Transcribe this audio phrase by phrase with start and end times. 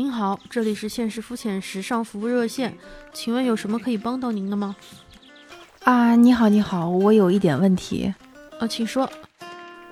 [0.00, 2.74] 您好，这里是现实肤浅时尚服务热线，
[3.12, 4.74] 请问有什么可以帮到您的吗？
[5.84, 8.14] 啊，你好，你好，我有一点问题。
[8.58, 9.06] 啊，请说。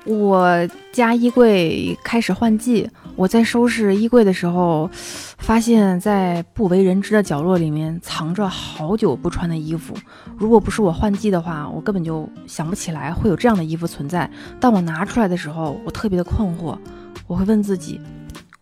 [0.06, 4.88] 我家衣柜开始换季，我在收拾衣柜的时候，
[5.36, 9.94] 发现，在不为人知的角落里面藏着好久不穿的衣服。
[10.38, 14.30] 如果不是我换季的话，我根本就想不起来会有这样的衣服存在。
[14.58, 16.78] 当我拿出来的时候，我特别的困惑，
[17.26, 18.00] 我会问自己，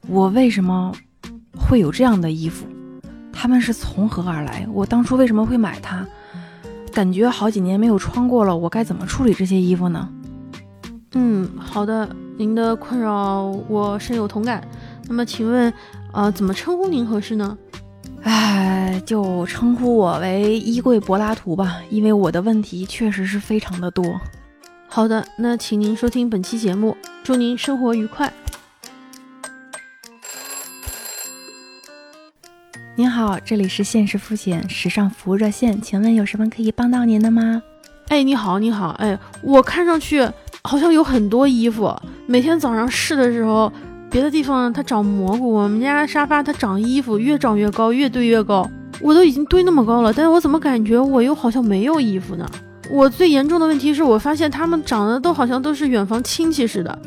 [0.08, 0.92] 我为什么
[1.68, 2.64] 会有这样的衣服？
[3.32, 4.66] 他们是从何而来？
[4.72, 6.06] 我当初为什么会买它？
[6.92, 10.08] 感觉好几年没有穿过了，我该怎么处理这些衣服呢？
[11.14, 14.66] 嗯，好的，您的困扰我深有同感。
[15.08, 15.72] 那么，请问，
[16.12, 17.58] 呃，怎么称呼您合适呢？
[18.22, 24.04] 哎，就称呼我为衣柜柏拉图吧，因为我的问题确实是非常的多。
[24.88, 28.32] 好的，那请您收听本期节目，祝您生活愉快。
[32.98, 37.62] 您好，这里是现实肤浅时尚服务热线，请问有什么可以帮到您的吗？
[38.08, 40.26] 哎，你好，你好，哎，我看上去。
[40.64, 41.94] 好像有很多衣服，
[42.26, 43.70] 每天早上试的时候，
[44.10, 48.68] 别的地方它长蘑菇，我们家沙发它长衣服，越长越高，越堆越高。
[49.02, 52.50] 我都已经堆那么高了，但是我怎么感觉我又好像没有衣服呢？
[52.90, 56.98] 我最严重的问题是我发现他们长得都好像都是远房亲戚似的。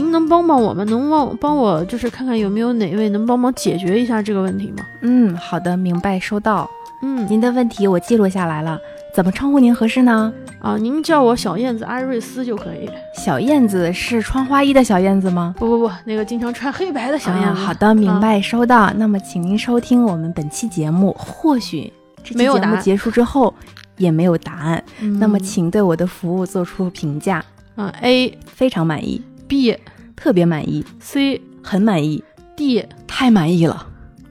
[0.00, 0.82] 您能帮帮我吗？
[0.84, 4.82] 能帮帮我就是看看有没有哪位能帮忙解决一下这个问题吗？
[5.02, 6.68] 嗯，好的，明白，收到。
[7.02, 8.78] 嗯，您的问题我记录下来了。
[9.14, 10.32] 怎么称呼您合适呢？
[10.58, 12.88] 啊，您叫我小燕子艾瑞斯就可以。
[13.14, 15.54] 小燕子是穿花衣的小燕子吗？
[15.58, 17.60] 不不不，那个经常穿黑白的小燕子。
[17.60, 18.90] 好的，明白，收到。
[18.96, 21.14] 那么，请您收听我们本期节目。
[21.18, 21.92] 或许
[22.24, 23.52] 这期节目结束之后
[23.98, 24.82] 也没有答案。
[25.18, 27.44] 那么，请对我的服务做出评价。
[27.76, 29.76] 啊，A 非常满意，B
[30.14, 32.22] 特别满意，C 很满意
[32.56, 33.84] ，D 太满意了。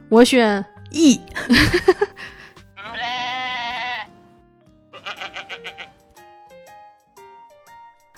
[0.07, 1.19] 我选 E。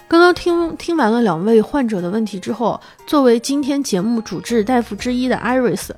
[0.07, 5.89] 刚刚听听完了两位患者的问题之后，作为今天节目主治大夫之一的 Iris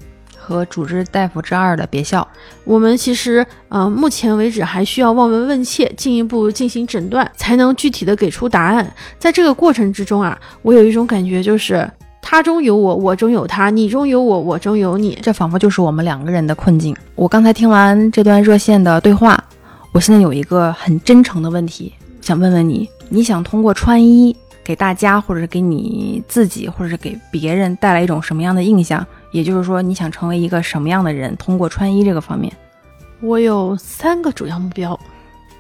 [0.44, 2.28] 和主治大夫之二的别笑，
[2.66, 8.94] 我们其实呃目前为止还需要望闻问切，进一步进行诊断，才能具体的给出答案。
[9.18, 11.90] 在这个过程之中啊，我有一种感觉，就是
[12.22, 16.94] 他中有我，我中有他，你中有我，我中有你，这仿佛就是我们两个人的困境。
[17.16, 19.42] 我刚才听完这段热线的对话，
[19.94, 22.90] 我现在有一个很真诚的问题，想问问你。
[23.10, 29.06] 你想通过穿衣给大家，或者是给你自己，或者是给别人带来一种什么样的印象？
[29.34, 31.36] 也就是说，你想成为一个什么样的人？
[31.36, 32.54] 通过穿衣这个方面，
[33.20, 34.98] 我有三个主要目标。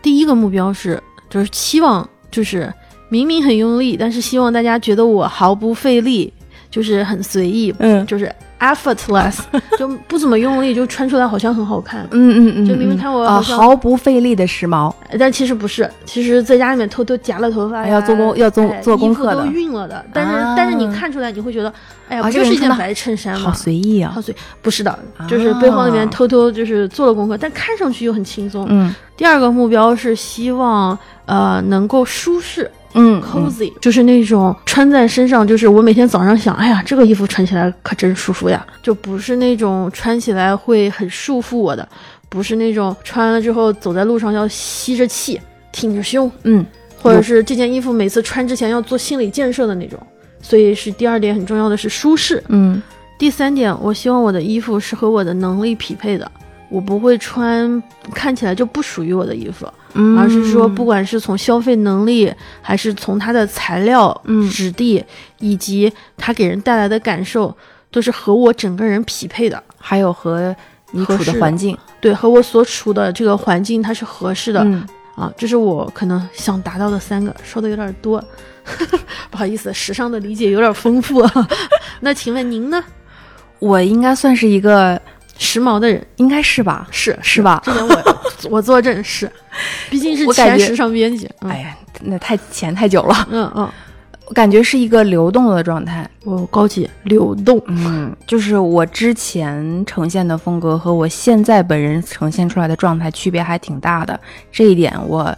[0.01, 2.73] 第一个目标是，就是期望，就是
[3.09, 6.31] 明明很用力，但是希望大家觉得我毫不费力，
[6.69, 8.33] 就是很随意，嗯，就是。
[8.63, 9.39] Effortless
[9.77, 12.07] 就不怎么用力，就穿出来好像很好看。
[12.11, 20.05] 嗯嗯嗯，就明明看我啊毫不费力的时髦，但其实不是，其实在家里面偷偷夹了头发，要做功要做做功课的，都熨了的。
[20.13, 21.73] 但是但是你看出来，你会觉得，
[22.07, 23.49] 哎呀，不就是一件白衬衫吗？
[23.49, 24.33] 好随意啊，好随。
[24.61, 24.97] 不是的，
[25.27, 28.65] 就是背后里面偷偷就是做了功课，但看上去又很轻松。
[28.69, 32.69] 嗯，第二个目标是希望呃能够舒适。
[32.93, 33.71] 嗯，cozy。
[33.79, 41.87] 就是那种穿在身上，就是我每天早上想，哎呀，这个衣服穿起来可真舒服呀，就不是那种穿起来会很束缚我的，
[42.29, 45.39] 不是那种穿了之后走在路上要吸着气、
[45.71, 46.65] 挺着胸，嗯，
[47.01, 49.99] 或者是这件衣服每次穿之前要做心理建设的那种。
[50.41, 52.81] 所以是第二点很重要的是舒适，嗯，
[53.17, 56.29] 第三点，我希望我的衣服是和我的能力匹配的。
[56.73, 57.83] 我不会穿
[58.15, 59.71] 看起来就不属于我的衣服，
[60.17, 64.11] 而是说，不管是从消费能力，还是从它的材料、
[64.51, 65.05] 质地，
[65.37, 67.55] 以及它给人带来的感受，
[67.91, 69.61] 都是和我整个人匹配的。
[69.77, 70.55] 还有和
[70.93, 74.61] 你处的环境，对，和我所处的这个环境它是合适的
[75.15, 75.31] 啊。
[75.37, 78.19] 这是我可能想达到的三个，说的有点多，
[79.29, 81.23] 不好意思，时尚的理解有点丰富。
[82.01, 82.83] 那请问您呢？
[83.59, 84.99] 我应该算是一个。
[85.37, 86.87] 时髦的人应该是吧？
[86.91, 87.61] 是是吧？
[87.65, 88.03] 这点我
[88.57, 89.31] 我作证是，
[89.89, 91.29] 毕竟是前时尚编辑。
[91.39, 93.27] 哎呀，那太前太久了。
[93.31, 93.69] 嗯嗯，
[94.27, 96.09] 我感觉是一个流动的状态。
[96.25, 97.61] 哦，高级流动。
[97.67, 104.19] 嗯，就是我之前呈现的风格和我现在本人呈现出来的状态区别还挺大的。
[104.51, 105.35] 这一点，我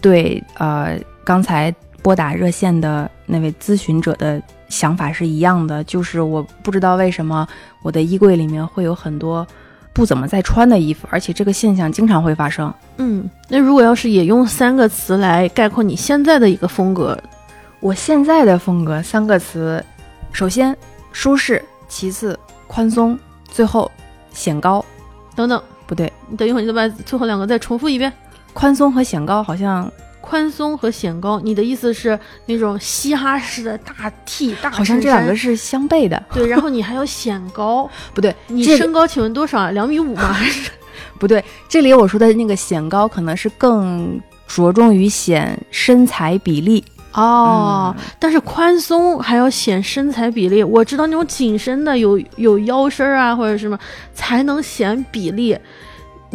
[0.00, 4.40] 对呃刚才拨打热线的那位咨询者的。
[4.74, 7.46] 想法是一样的，就是我不知道为什么
[7.80, 9.46] 我的衣柜里面会有很多
[9.92, 12.74] 不怎么在穿的衣服，而且这个现象经常会发生。
[12.96, 17.16] 嗯，那如果要是也用三个词来概括你现在的一个风格，
[17.78, 19.82] 我现在的风格三个词，
[20.32, 20.76] 首先
[21.12, 22.36] 舒适，其次
[22.66, 23.88] 宽松，最后
[24.32, 24.84] 显高
[25.36, 28.12] 等等，不对，你等一会儿，你再把最后两个再重复一遍。
[28.52, 29.90] 宽松和显高好像
[30.24, 36.20] 宽松和显高，你的意思是那种嘻哈式的大 T 大好像这两个是相悖的。
[36.32, 39.70] 对，然后你还要显高， 不对，你身高请问多少啊？
[39.72, 40.32] 两米五吗？
[40.32, 40.70] 还 是
[41.20, 44.18] 不对，这里我说的那个显高可能是更
[44.48, 46.82] 着重于显身材比例。
[47.12, 50.64] 哦，但是宽松还要显身材比例。
[50.64, 53.78] 我知道那种紧身的有有腰身儿啊或者什么
[54.12, 55.56] 才能显比例，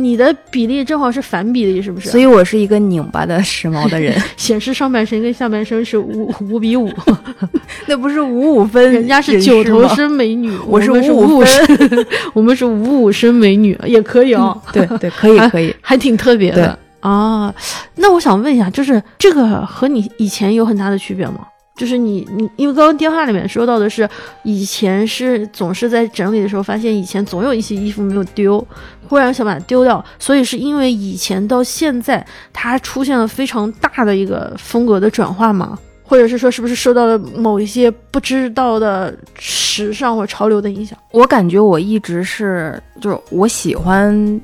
[0.01, 2.09] 你的比例正好是反比例，是不是？
[2.09, 6.89] 所以我是一个拧巴的时髦的人， 显示上半身跟下半身是五五比五，
[7.87, 14.59] 那不是五五分，人家是九头身美女，我是五五五身， 我们是五五身美女，也可以哦。
[14.71, 15.75] 对对，可以可以。
[15.81, 17.53] 还挺特别的啊。
[17.95, 21.45] 那我想问一下，就是这个和你以前有很大的区别吗？
[21.79, 24.07] 就是你你，因为刚刚电话里面说到的是，
[24.43, 28.67] 以前是总是在整理的时候发现以前总有一些衣服没有丢，
[29.07, 35.79] 忽然想把它丢掉，所以是因为以前到现在它出现了非常大的一个风格的转化吗？
[36.03, 40.99] 或者是说是不是受到了某一些不知道的时尚或潮流的影响？
[41.11, 44.41] 我感觉我一直是，就是我喜欢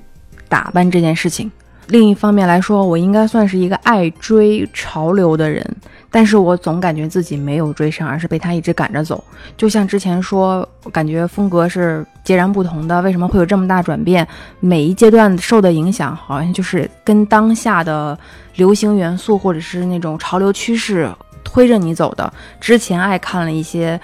[0.47, 1.51] 打扮这件事情。
[1.87, 5.63] 另一方面来说，我应该算是一个爱追潮流的人，
[6.15, 9.21] 但是我总感觉自己没有追上，而是被他一直赶着走。
[9.57, 14.25] 就像之前说，感觉风格是截然不同的，为什么会有这么大转变？
[14.61, 18.17] 每一阶段受的影响，好像就是跟当下的
[18.55, 21.13] 流行元素或者是那种潮流趋势
[21.43, 22.31] 推着你走的。
[22.61, 23.99] 之前爱看了一些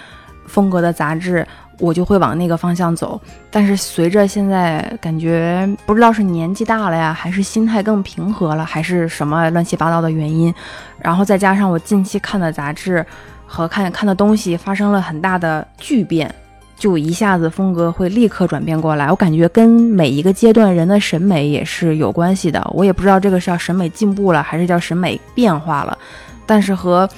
[0.46, 1.48] 风格的杂志。
[1.82, 3.20] 我就会往那个方向走，
[3.50, 10.54] 但是随着现在感觉不知道是年纪大了呀，还是心态更平和了，还是什么乱七八糟的原因，
[11.00, 13.04] 然后再加上我近期看的杂志
[13.48, 16.34] 和看看的东西发生了很大的巨变，
[16.78, 19.10] 就一下子风格会立刻转变过来。
[19.10, 25.98] 我感觉跟每一个阶段人的审美也是有关系的，我也不知道这个是叫审美进步了，还是叫审美变化了，
[26.46, 27.10] 但是和。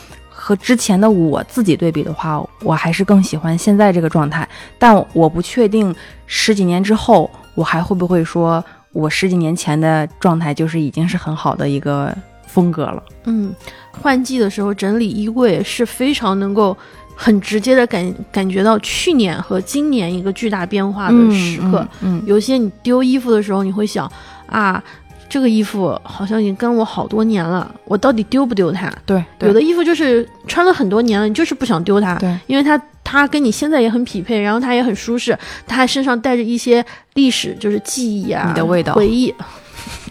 [0.46, 4.46] 和之前的我自己对比的话，我还是更喜欢现在这个状态。
[4.78, 5.96] 但我不确定
[6.28, 8.62] 十几年之后，我还会不会说
[8.92, 12.14] 我十几年前的状态就是已经是很好的一个
[12.46, 13.02] 风格了。
[13.24, 13.56] 嗯，
[14.02, 16.76] 换季的时候整理衣柜是非常能够
[17.16, 21.88] 很直接的感感觉到去年和今年一个巨大变化的时刻。
[22.02, 24.12] 嗯，有些你丢衣服的时候，你会想
[24.48, 24.84] 啊。
[25.34, 28.88] 这个衣服好像已经跟我好多年了，我到底丢不丢它？
[29.04, 35.36] 对，有的衣服就是穿了很多年了，你就是不想丢它，对，因为它它跟你现在也很匹配，然后它也很舒适，
[35.66, 36.86] 它还身上带着一些
[37.16, 39.34] 历史，就是记忆啊，你的味道回忆。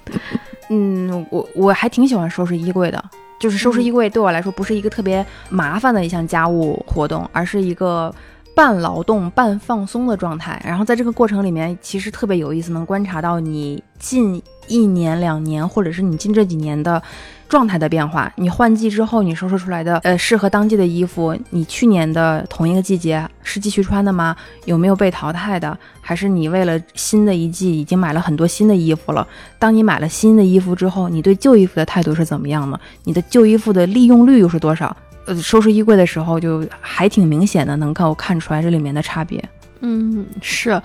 [0.70, 3.00] 嗯，我我还挺喜欢收拾衣柜的，
[3.38, 8.12] 就是收拾衣柜对我来说不是一个特别麻烦的一项家务活动，而是一个。
[8.54, 17.02] 半劳动半放松的状态，然后在这个过程里面，其实特别有意思，能观察到你近一年、两年，或者是你近这几年的
[17.48, 18.30] 状态的变化。
[18.36, 24.36] 你换季之后，你收拾出来的呃适合当季的衣服，你去年的同一个季节是继续穿的吗？
[24.66, 25.76] 有没有被淘汰的？
[26.02, 29.26] 还是你为了新的一季已经买了很多新的衣服了？
[29.58, 32.78] 当你买了新的衣服之后，你对旧衣服的态度是怎么样呢？
[33.04, 34.94] 你的旧衣服的利用率又是多少？
[35.26, 39.42] 呃，收拾衣柜的时候就还挺明显的，能够看出来这里面的差别。
[39.80, 40.80] 嗯，是，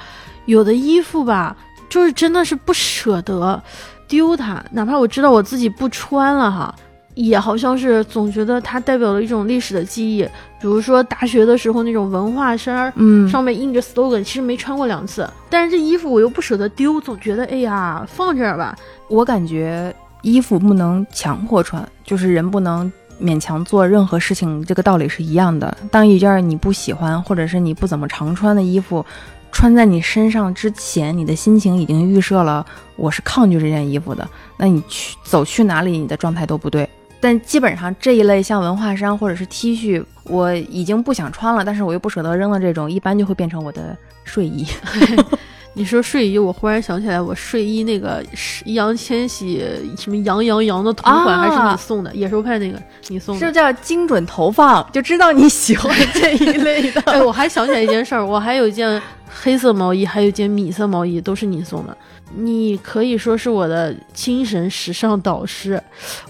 [0.45, 1.55] 有的衣服吧，
[1.89, 3.61] 就是真的是不舍得
[4.07, 6.73] 丢它，哪怕我知道我自己不穿了哈，
[7.13, 10.23] 也好像是总觉得它代表了一种历史的记忆。
[10.59, 18.75] 比如说大学的时候那种文化衫，嗯，上面印着 slogan，其实没穿过两次，但是这衣服我又不舍得丢，总觉得哎呀放这儿吧。
[19.07, 22.91] 我感觉衣服不能强迫穿，就是人不能。
[23.21, 25.75] 勉强做任何事情，这个道理是一样的。
[25.91, 29.05] 当一件你不喜欢，或者是你不怎么常穿的衣服，
[29.51, 36.87] 穿在你身上之前，你的心情已经预设了我是抗拒这件衣服的，那你去走去哪里，你的状态都不对。
[37.19, 44.67] 但基本上这一类像文化衫或者是 T 恤，我已经不想穿了，但是我又不舍得扔了这种，一般就会变成我的睡衣。
[45.77, 48.25] 你说睡衣，我忽然想起来，我睡衣那个
[48.65, 49.63] 易烊千玺
[49.95, 52.11] 什么杨洋洋的同款还是你送的？
[52.15, 57.01] 野兽派那个你送的，是叫精准投放，就知道你喜欢 这一类的。
[57.01, 61.95] 哎，我还想起来一件事儿，我还有一件黑色毛衣，还有一件米色毛衣，都是你送的。
[62.33, 65.79] 你可以说是我的精神时尚导师。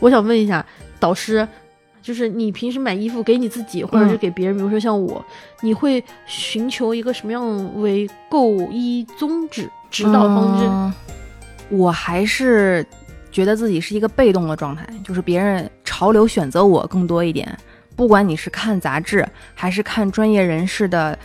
[0.01, 0.63] 我想问一下，
[0.99, 1.47] 导师。
[2.07, 5.21] 就是你平时买衣服给你自己，或者是给别人，比如说像我，
[5.59, 10.93] 你会寻求一个什么样为购衣宗旨、指导方针？
[11.69, 12.85] 我还是
[13.29, 17.45] 觉得自己是一个被动的状态，就是别人潮流选择我更多一点。
[17.93, 21.19] 不管你是看杂志，还是看专业人士的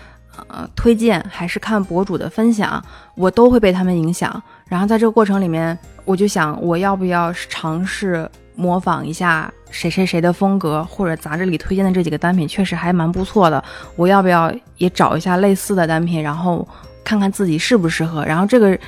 [0.49, 2.85] 呃推荐，还是看博主的分享，
[3.15, 4.43] 我都会被他们影响。
[4.67, 13.65] 然后在这个过程里面，我就想，我要不要尝试模仿一下谁谁谁的风格，或者杂志里推荐的这几个单品确实还蛮不错的，
[13.97, 16.65] 我要不要也找一下类似的单品，然后
[17.03, 18.25] 看看自己适不适合？
[18.25, 18.79] 然后这个。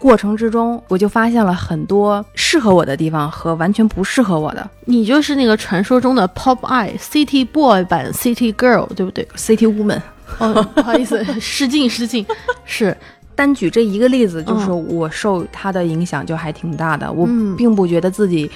[0.00, 4.70] 过程之中，我就发现了很多适合我的地方和完全不适合我的。
[4.84, 10.00] 你就是那个传说中的 Pop Eye City Boy 版 City Girl，对不对？City Woman。
[10.38, 12.24] 哦，不好意思， 失敬失敬。
[12.64, 12.96] 是
[13.34, 17.10] 单举这一个例子，就是我受他的影响就还挺大的。
[17.10, 18.48] 我并不觉得自己，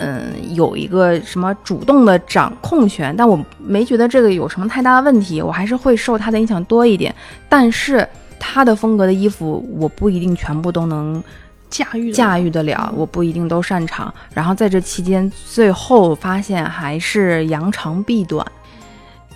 [0.00, 5.40] 嗯，有一个什么主动的掌控权，但我没觉得这个有什么太大的问题。
[5.40, 7.14] 我还是会受他的影响多一点，
[7.48, 8.08] 但是。
[8.42, 11.22] 他的风格的衣服，我不一定全部都能
[11.68, 14.12] 驾驭驾驭得了，我不一定都擅长。
[14.32, 18.44] 然后在这期间，最后发现还是扬长避短，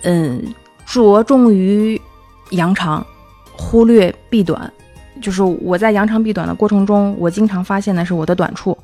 [0.01, 0.41] 嗯，
[0.87, 2.01] 着重于
[2.49, 3.05] 扬长，
[3.55, 4.73] 忽略避短。
[5.21, 8.75] 就是我在扬长避短的过程中，我经常发现的是我的短处，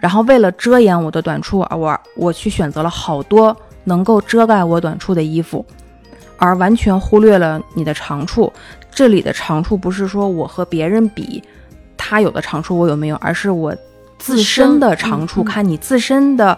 [0.00, 5.64] 然后为了遮掩我的短处，而我我去选择了好多能够遮盖我短处的衣服，
[6.38, 8.52] 而完全忽略了你的长处。
[8.90, 11.42] 这里的长处不是说我和别人比，
[11.96, 13.76] 他有的长处我有没有，而是我
[14.18, 16.56] 自身的长处，看你自身的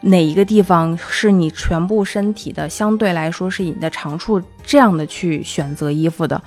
[0.00, 6.42] 哪一个地方是你全部身体的相对来说是你的长处，这样的去选择衣服的。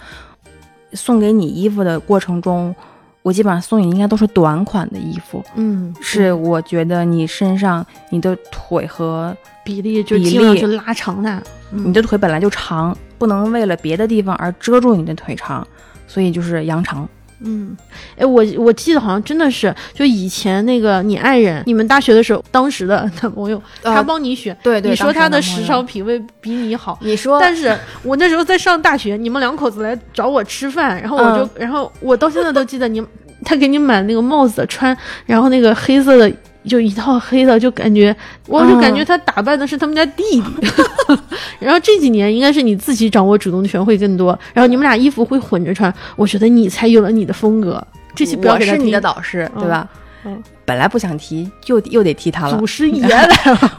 [0.94, 2.76] 送给你衣服的过程中，
[3.22, 12.98] 我基本上送你应该都是短款的衣服，嗯，是我觉得你身上你的腿和比例就比例就拉长它，你的腿本来就长。
[13.22, 15.68] 不能为了别的地方而遮住你的腿长，
[16.08, 17.08] 所以就是扬长。
[17.44, 17.76] 嗯，
[18.18, 33.04] 哎，我我记得好像真的是，就以前那个你爱人，你们大学的时候，当时的男朋友，他帮你选，对对，你说他的时尚品味比你好，你说，但是我那时候在上大学，你们两口子来找我吃饭，然后我就，然后我到现在都记得你，
[33.44, 34.96] 他给你买那个帽子穿，
[35.26, 36.32] 然后那个黑色的。
[36.68, 38.16] 就一套黑的，就感觉，
[38.48, 40.68] 我就感觉他打扮的是他们家弟弟。
[41.60, 47.86] 然后这几年应该是你自己掌握主动权会更多，然后你们俩衣服会混着穿，我觉得你才有了你的风格。
[48.14, 49.88] 这期不要给他是你的导师，对吧？
[50.24, 52.56] 嗯，本来不想提，又又得提他了。
[52.56, 53.34] 祖师爷 来了。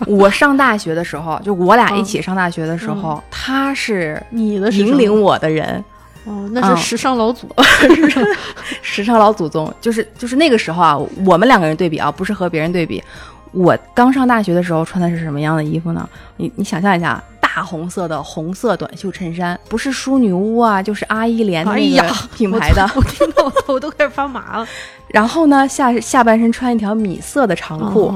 [0.07, 5.85] 我上大学的时候，就我俩一起上大学的时候，他是你的引领我的人。
[6.25, 7.49] 哦，那是时尚老祖，
[8.83, 13.03] 时尚老祖宗，就是就是那个时候啊，我们两个人对比啊，不是和别人对比。
[13.53, 16.09] 我刚上大学的时候穿的是什么样的衣服呢？
[16.39, 22.89] 你你想象一下，大红色的红色短袖衬衫，不是淑女屋啊，就是阿依莲那个品牌的。
[22.97, 24.67] 我 听到我头都开始发麻了。
[25.13, 28.11] 然后呢，下下半身穿一条米色的长裤，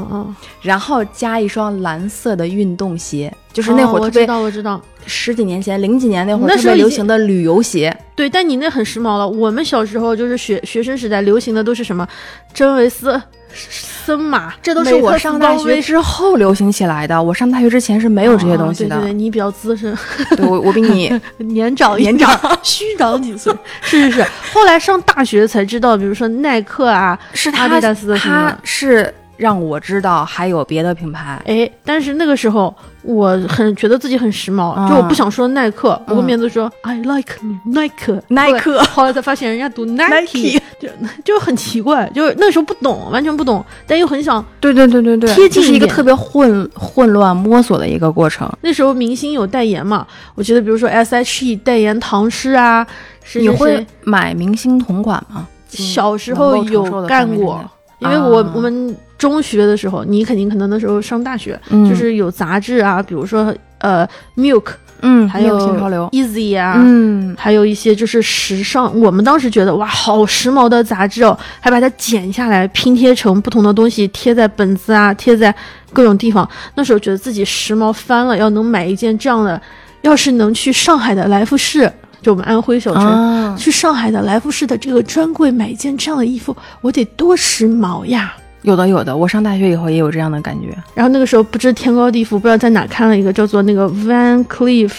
[0.63, 7.97] 然后加一双蓝色的运动鞋，就是那会儿特别，我知道，我知道，十几年前，零几年那会儿特别流行的旅游鞋。
[8.15, 9.27] 对，但你那很时髦了。
[9.29, 12.07] 我们小时候就是学学生时代流行的都是什么，
[12.53, 13.21] 真维斯。
[13.59, 17.21] 森马，这都是我上大学之后流行起来的。
[17.21, 18.97] 我上大学之前是没有这些东西的。
[18.97, 19.97] 对对对，你比较资深，
[20.39, 23.51] 我我比你 年长年长 虚长几岁。
[23.81, 29.13] 是是是，后来上大学才知道，比如说耐克啊，是阿迪达斯的，他是。
[29.37, 37.35] 让我知道还有别的品牌，哎，但是那个时候我很觉得自己很时髦，就我不想说耐克，我面子说 I like
[37.67, 40.89] Nike，耐克， 后来才发现人家读 Nike，就
[41.25, 48.51] 就很奇怪，就是那时候不懂，完全不懂，但又很想，对对对对对，贴近是一个特别混混乱摸索的一个过程。
[48.63, 52.87] 那时候明星有代言嘛，我记得比如说 S.H.E 代言唐诗啊，
[53.35, 55.47] 你会买明星同款吗？
[55.69, 57.63] 小时候有干过。
[57.99, 64.07] 因为我我们中学的时候，你肯定可能那时候上大学，就是有杂志啊，比如说呃
[64.37, 64.65] ，Milk，
[65.01, 75.55] 嗯，还有新潮流，Easy 啊，嗯，还有一些就是时尚，我们当时觉得哇，好时髦的杂志哦，还把它剪下来拼贴成不同的东西，贴在本子啊，贴在
[75.93, 76.49] 各种地方。
[76.75, 79.61] 那时候觉得自己时髦翻了，要能买一件这样的，
[80.03, 81.91] 要是能去上海的来福士。
[82.23, 88.35] 就我们安徽小城，去上海的来福士的这个专柜买一件这样的衣服，我得多时髦呀！
[88.67, 90.77] 有的有的，我上大学以后也有这样的感觉。
[90.93, 94.91] 然后那个时候不知天高地厚，不知道在哪看了一个叫做那个 Van Cleef，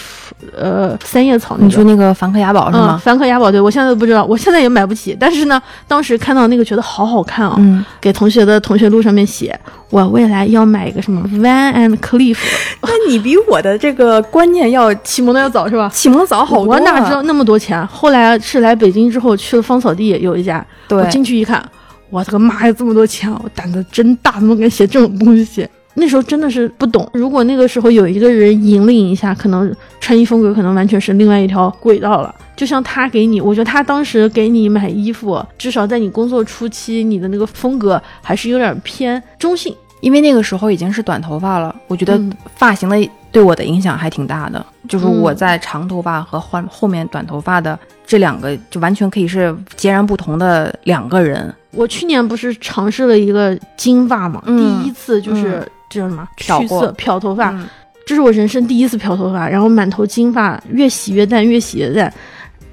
[0.56, 1.54] 呃，三叶草。
[1.60, 2.96] 你说那个梵克雅宝是吗？
[2.96, 5.14] 梵克雅宝，对我现在都不知道，我现在也买不起。
[5.20, 9.54] 但是呢，当时看到那个觉得好好看啊，给同学的同学录上面写，
[9.90, 12.38] 我未来要买一个什么 Van and Cleef。
[12.80, 15.90] 那你比我的这个观念要 启蒙的要早是吧？
[15.92, 16.72] 启蒙的早好多。
[16.72, 17.86] 我哪知道那么多钱？
[17.86, 21.62] 后来是来北京之后去了芳草地有一家，我进去一看。
[22.10, 23.30] 我的个妈呀，这么多钱！
[23.30, 25.68] 我胆子真大，怎么敢写这种东西？
[25.94, 27.08] 那时候真的是不懂。
[27.12, 32.32] 如果那个时候有一个人引领一下，可能穿衣风格可能完全是另外一条轨道了。
[32.54, 39.74] 就像他给你，我觉得他当时给你买衣服，至少在你工作初期，你的那个风格还是有点偏中性。
[40.00, 44.64] 因为那个时候已经是短头发了，我觉得嗯发型的对我的影响还挺大的。
[44.88, 51.52] 就是嗯我在长头发和换后面短头发的这两个，就完全可以是截然不同的两个人。
[51.72, 57.68] 我去年不是尝试了一个金发嘛，嗯第一次就是这叫什么漂去色漂头发，嗯
[58.06, 62.12] 这是我人生第一次漂头发，然后满头金发，越洗越淡，越洗越淡。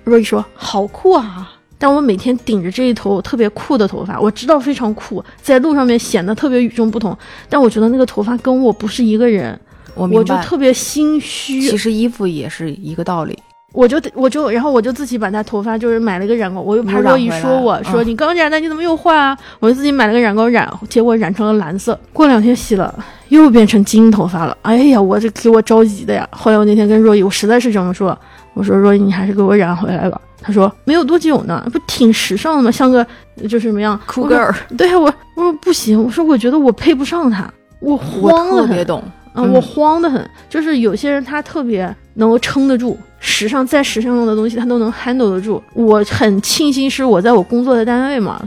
[0.05, 1.51] 若依说好酷啊！
[1.77, 7.15] 但我每天顶着这一头特别酷的头发，我知道非常酷，在路上面显得特别与众不同。
[7.49, 9.59] 但我觉得那个头发跟我不是一个人，
[9.93, 10.07] 我。
[10.07, 11.59] 我就特别心虚。
[11.59, 13.37] 其实衣服也是一个道理。
[13.75, 19.37] 我就我就然后我就自己把他头发就是买了个染膏，我又怕若依回来说我、嗯说你刚染的你怎么又换啊？
[19.59, 21.99] 我就自己买了个染膏染，结果染成了蓝色。
[22.13, 22.93] 过两天洗了，
[23.27, 24.57] 又变成金头发了。
[24.61, 26.27] 哎呀，我这给我着急的呀！
[26.31, 28.17] 后来我那天跟若一，我实在是这么说，
[28.53, 30.19] 我说若一你还是给我染回来吧。
[30.41, 32.71] 他说没有多久呢，不挺时尚的吗？
[32.71, 33.05] 像个
[33.43, 38.67] 就是什么样酷 girl，对啊，我我说不行，我说我觉得我配不上他，我我慌了很。
[38.67, 39.03] 特别懂。
[39.33, 40.23] 嗯，嗯我慌得很。
[40.47, 45.61] 就是有些人他特别能够撑得住，时尚再时尚的东西他都能 handle 得住。
[45.73, 48.39] 我很庆幸是我在我工作的单位嘛，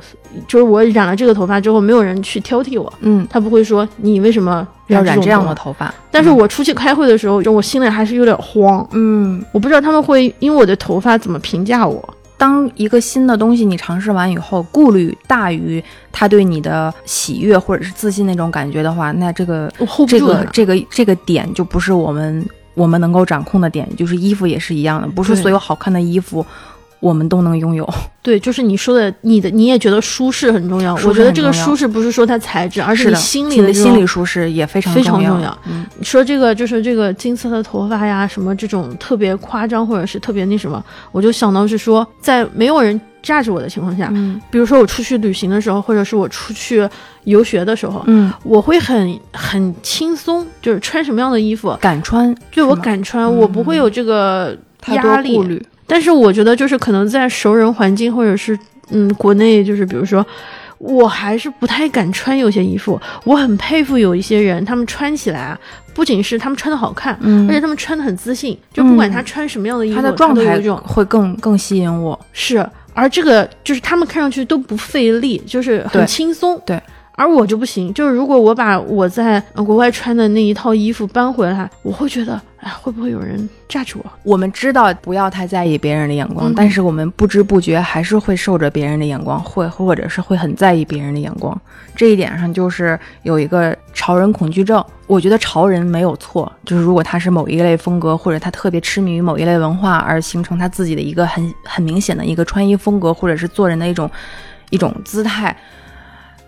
[0.47, 5.45] 就是我染了这个头发之后，没有人去挑剔我，嗯，他不会说你为什么要染这样。
[5.45, 5.93] 的头发。
[6.13, 12.15] 但是我出去开会的时候，就我心里还是有点慌，嗯，我不知道他们会因为我的头发怎么评价我。
[12.37, 15.83] 当一个新的东西你尝试完以后，顾虑大于
[16.13, 19.69] 他对你的喜悦或者是自信那种感觉的话，那这个
[20.07, 23.87] 这个这个这个点就不是我们我们能够掌控的点。
[23.97, 26.47] 就是衣服也是一样的，不是所有好看的衣服
[27.01, 27.89] 我们都能拥有。
[28.23, 30.95] 对，就是你说的，你的你也觉得舒适很重要。
[30.97, 35.57] 我觉得这个舒适不是说它材质，而是，你心里你的心理舒适也非常非常重重要。
[35.67, 44.39] 嗯，说这个就是这个金色的头发呀，什么这种特别夸张或者是特别那什么，我就想到是说，在没有人架着我的情况下，嗯。
[44.51, 46.87] 比如说我出去旅行的时候，或者是我出去
[47.25, 53.37] 游学的时候，嗯，我会很很轻松，就是穿什么样的衣服，敢穿，就我敢穿，嗯。
[53.39, 54.55] 我不会有这个
[54.89, 55.45] 压力顾。
[55.89, 55.95] 虑。
[55.95, 58.57] 但是我觉得就是可能在熟人环境或者是
[58.91, 60.25] 嗯国内，就是比如说。
[60.81, 65.59] 我还是不太敢穿有些衣服，我很佩服有一些人，他们穿起来啊，
[65.93, 72.17] 不仅是他们穿的好看，嗯而且他们穿的很自信，就不管嗯他穿什么样的衣服，他的状态会更更吸引我。
[72.33, 76.57] 是，而这个就是他们看上去都不费力，就是很轻松。
[76.65, 76.81] 对。
[77.19, 83.37] 而我就不行，就是如果我把我在呃国外穿的那一套衣服搬回来，我会觉得，哎，会不会有人
[83.69, 84.05] judge 我？
[84.23, 91.61] 我们知道不要太在意别人的眼光，嗯但是我们不知不觉还是会受着别人的眼光，会或者是会很在意别人的眼光。
[91.97, 94.83] 这一点上就是有一个潮人恐惧症。
[95.09, 104.09] 我觉得潮人没有错，就是如果他是某一类风格，或者他特别痴迷于某一类文化，而形成他自己的一个很很明显的一个穿衣风格，或者是做人的一种
[104.71, 105.57] 一种姿态。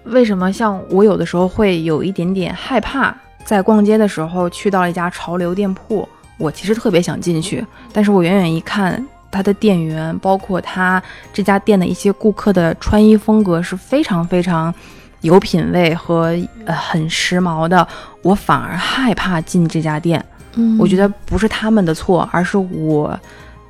[0.04, 6.08] 为什么像我有的时候会有一点点害怕，在逛街的时候去到一家潮流店铺，
[6.38, 14.74] 我其实特别想进去，但是我远远一看，他的店员，包括他这家店的一些顾客的穿衣风格是非常非常
[15.20, 16.34] 有品位和
[16.64, 17.86] 呃很时髦的，
[18.22, 20.24] 我反而害怕进这家店。
[20.56, 23.16] 嗯我觉得不是他们的错，而是我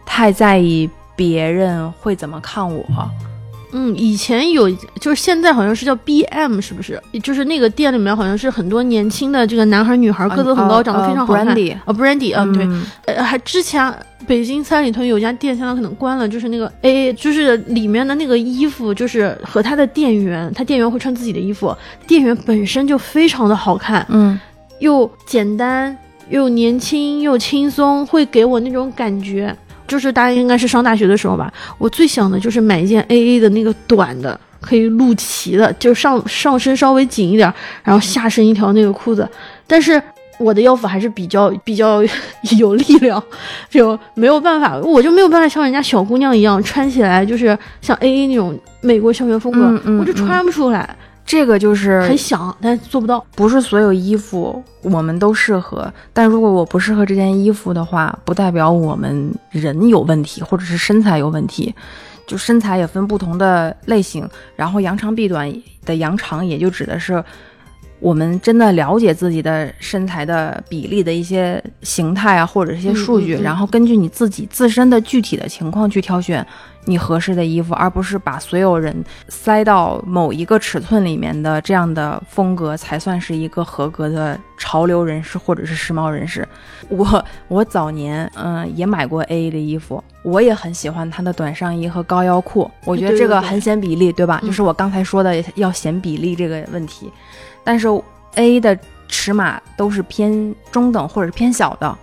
[0.07, 2.83] 太在意别人会怎么看我。
[2.89, 3.11] 嗯，
[3.97, 7.01] 以前有，就是现在好像是叫 B M，是不是？
[7.23, 11.47] 就是那个店里面好像是很多年轻的这个男孩女孩，个子很高，长得非常好看。
[11.49, 11.55] 啊
[11.87, 12.45] ，Brandy 啊，
[13.05, 13.93] 对，还之前
[14.27, 24.39] 北京三里屯有家店，现在可能关了，就是那个 A，就是里面的那个衣服，就是和他的店员，他店员会穿自己的衣服，店员本身就非常的好看，嗯
[24.81, 25.97] 又简单
[26.29, 29.55] 又年轻又轻松，会给我那种感觉。
[29.91, 39.29] 就是大家应该是上大学的时候吧，我最想的就是买一件 A A 的那个短的，可以露脐的，就上上身稍微紧一点，然后下身一条那个裤子。
[39.67, 40.01] 但是
[40.39, 42.01] 我的腰腹还是比较比较
[42.59, 43.21] 有力量，
[43.69, 53.25] 就没有办法，我就没有办法像人家小姑娘一样穿起来，就是像 A A 那种美国校园风格，嗯嗯我就穿不出来，这个就是很想，但是做不到。
[53.37, 61.75] 不是所有衣服我们都适合，但如果我不适合这件衣服的话，不代表我们人有问题，或者是身材有问题。
[62.27, 65.53] 就身材也分不同的类型，然后扬长避短
[65.85, 67.25] 的扬长，也就指的是
[67.99, 76.47] 我们真的了解自己的身材的比例的一些形态啊，或者是一些数据，嗯嗯嗯然后根据你自己自身的具体的情况去挑选
[76.87, 86.47] 你合适的衣服，而不是把所有人塞到某一个尺寸里面的这样的风格才算是一个合格的潮流人士或者是时髦人士。
[86.89, 94.41] 我我早年嗯也买过 A 的衣服，我也很喜欢它的短上衣和高腰裤，我觉得这个很显比例，对吧？
[94.45, 97.13] 就是我刚才说的要显比例这个问题，
[97.63, 97.89] 但是
[98.37, 101.99] A 的尺码都是偏中等或者是偏小的，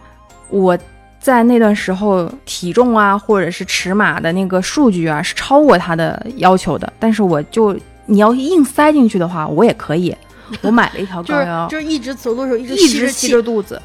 [0.49, 0.77] 我。
[1.19, 6.91] 在那段时候，体重啊，或者是尺码的那个数据啊，是超过他的要求的。
[6.99, 10.15] 但是我就你要硬塞进去的话，我也可以。
[10.61, 13.81] 我买了一条高腰，就是一直走路的时候一直一直吸着肚子。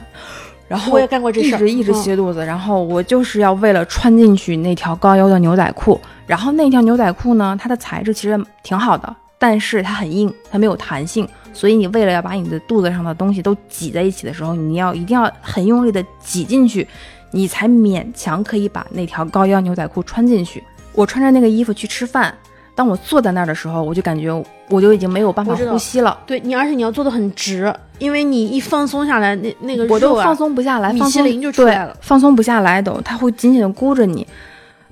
[0.68, 2.46] 然后我也干过这事，一直一直吸着肚子。
[2.46, 6.00] 然后我就是要为了穿进去那条高腰的牛仔裤。
[6.24, 11.28] 然后那条牛仔裤呢，它的材质其实挺好的，但是它很硬，它没有弹性。
[11.52, 16.86] 所以你为了要把你的肚子上的东西都挤在一起的时候，你要一定要很用力的挤进去。
[17.32, 20.62] 你才勉强可以把那条高腰牛仔裤穿进去。
[20.94, 22.34] 我穿着那个衣服去吃饭，
[22.74, 24.30] 当我坐在那儿的时候，我就感觉
[24.68, 26.18] 我就已经没有办法呼吸了。
[26.26, 34.26] 对你，而且你要坐得很直，因为你一放松下来，那那个我都放松不下来，米其林就出来了，放松不下来都，它会紧紧的箍着你。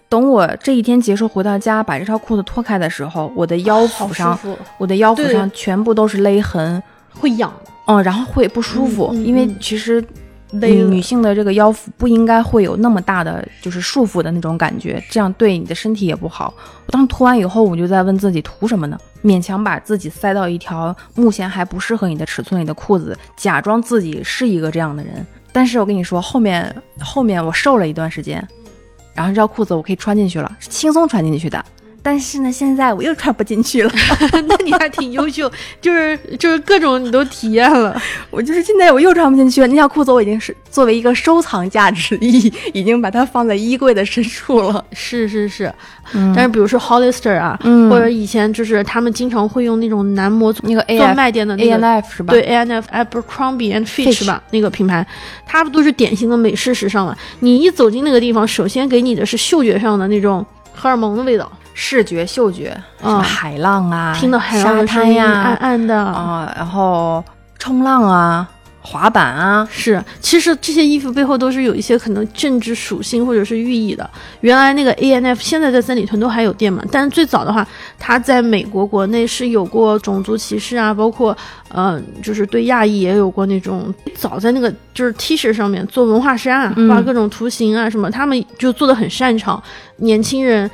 [0.09, 4.39] 等我这一天结束回到家，把这条裤子脱开的时候，我的腰腹上，
[4.79, 7.53] 我的腰腹上全部都是勒痕，会痒，
[7.87, 10.03] 嗯，然后会不舒服，因为其实。
[10.53, 16.53] 女女性的这个腰腹不应该会有那么大的就是束缚的那种感觉，这样对你的身体也不好。
[16.87, 18.99] 我当时涂完以后，我就在问自己图什么呢？
[19.23, 25.25] 勉强把自己塞到一条目前还不适合你的尺寸里的裤子，假装自己是一个这样的人。
[25.53, 28.37] 但是我跟你说，后面后面我瘦了一段时间，
[29.15, 31.65] 然后这条裤子我可以穿进去了，是轻松穿进去的。
[32.03, 33.93] 但是呢，现在我又穿不进去了。
[34.49, 37.95] 那你还挺优秀， 就是就是各种你都体验了。
[38.31, 39.67] 我就是现在我又穿不进去了。
[39.67, 44.85] 那条裤子我已经是作为一个收藏价值，已已经把它放在衣柜的深处了。
[44.93, 45.73] 是是是，
[46.35, 47.59] 但是比如说 Hollister 啊，
[47.91, 52.33] 或者以前就是他们经常会用那种男模那个做卖点的那个 A N F 是吧？
[52.33, 55.07] 对 A N F Abercrombie and Fitch 吧，那个品牌，
[55.47, 57.15] 它不都是典型的美式时尚嘛？
[57.41, 61.51] 你一走进那个地方，首先给你的是嗅觉上的那种荷尔蒙的味道。
[61.83, 67.25] 视觉、嗅觉，什么海浪啊，听到海浪滩呀，暗暗的啊，然后
[67.59, 68.47] 冲浪啊，
[68.83, 70.05] 滑板啊，是。
[70.21, 74.09] 其实这些衣服背后都是有一些可能政治属性或者是寓意的。
[74.43, 77.67] 原来那个 A N F 现在在三里屯都还有店嘛，但是最早的话，
[77.99, 81.35] 它在美国国内是有过种族歧视啊，包括
[81.71, 83.93] 嗯，就是对亚裔也有过那种。
[84.15, 89.63] 早在那个就是 T 恤上面做文化衫啊，画各种图形啊什么，他们就做的很擅长，
[89.97, 90.71] 年轻人。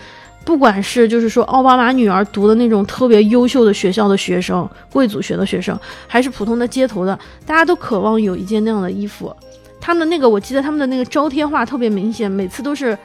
[0.46, 9.34] 不管是就是说奥巴马女儿读的那种特别优秀的学校的学生，贵族学的学生，还是普通的街头的，大家都渴望有一件那样的衣服。
[9.80, 12.96] 他们的那个，我记得他们的那个招贴画特别明显，每次都是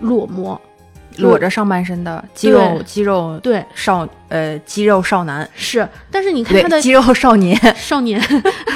[0.00, 0.60] 裸模，
[1.16, 7.58] 裸着上半身的肌肉，肌肉对少呃肌肉少男是，但是你看他的肌肉少年。
[7.74, 8.22] 少年，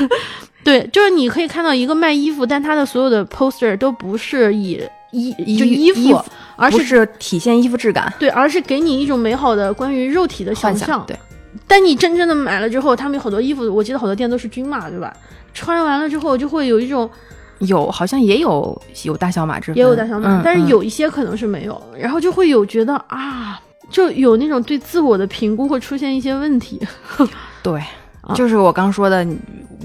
[0.64, 4.82] 对，就是你可以看到一个卖衣服，但他的所有的 poster 都不是以
[5.14, 6.22] 衣就衣服。
[6.56, 11.18] 而是体现衣服质感，对，而是给你一种美好的关于肉体的想象，对。
[11.66, 15.12] 但你真正的买了之后，他们有好多衣服，我记得好多店都是均码，对吧？
[15.52, 17.10] 穿完了之后就会有一种，
[17.58, 26.80] 有好像也有有大小码之分，也有大小码，但是有一些可能是没有，然后就会有觉得啊，就有那种对自我的评估会出现一些问题，
[27.64, 27.82] 对。
[28.34, 29.26] 就是我刚说的，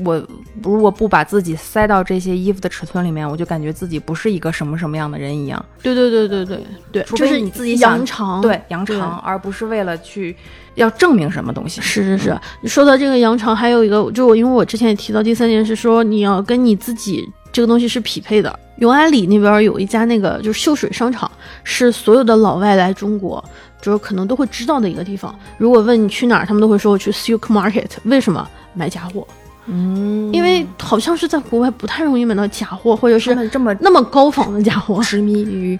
[0.05, 0.15] 我
[0.63, 5.63] 如果不把自己塞到这些衣服的尺寸里面，我就感觉自己不是一个什么什么样的人一样。
[5.81, 10.35] 对对对对对对，就是你自己扬长，对扬长，而不是为了去
[10.75, 11.81] 要证明什么东西。
[11.81, 18.59] 是是是，你说到这个扬长，还有一个，就我因为我之前也提到第三件事，说你要跟你自己这个东西是匹配的。
[18.77, 21.29] 永安里那边有一家那个就是秀水商场，
[21.65, 23.43] 是所有的老外来中国。
[23.81, 25.33] 就是可能都会知道的一个地方。
[25.57, 27.89] 如果问你去哪儿，他们都会说我去 Silk Market。
[28.03, 29.25] 为什么买假货？
[29.71, 34.99] 嗯，因为好像是在国外不太容易买到假货，或者是这么那么高仿的假货。
[35.03, 35.79] 痴迷于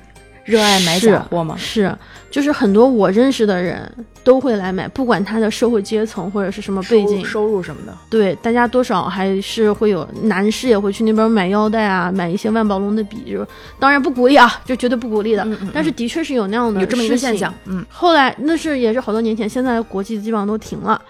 [0.50, 1.56] 热爱买假货吗？
[1.58, 1.96] 是。
[2.32, 3.92] 就是很多我认识的人
[4.24, 7.98] 都会来买，不管他的社会阶层或者是什么背景、收入什么的。
[8.08, 13.32] 对，大家多少还是会有男士也会去那边买腰带啊，买一些万宝龙的笔。
[13.32, 13.48] 就
[13.80, 15.48] 当然不鼓励啊，就绝对不鼓励的。
[15.74, 17.52] 但是的确是有那样的有这么一个现象。
[17.66, 17.84] 嗯。
[17.90, 21.02] 后来那是也是好多年前，现在国际基本上都停了。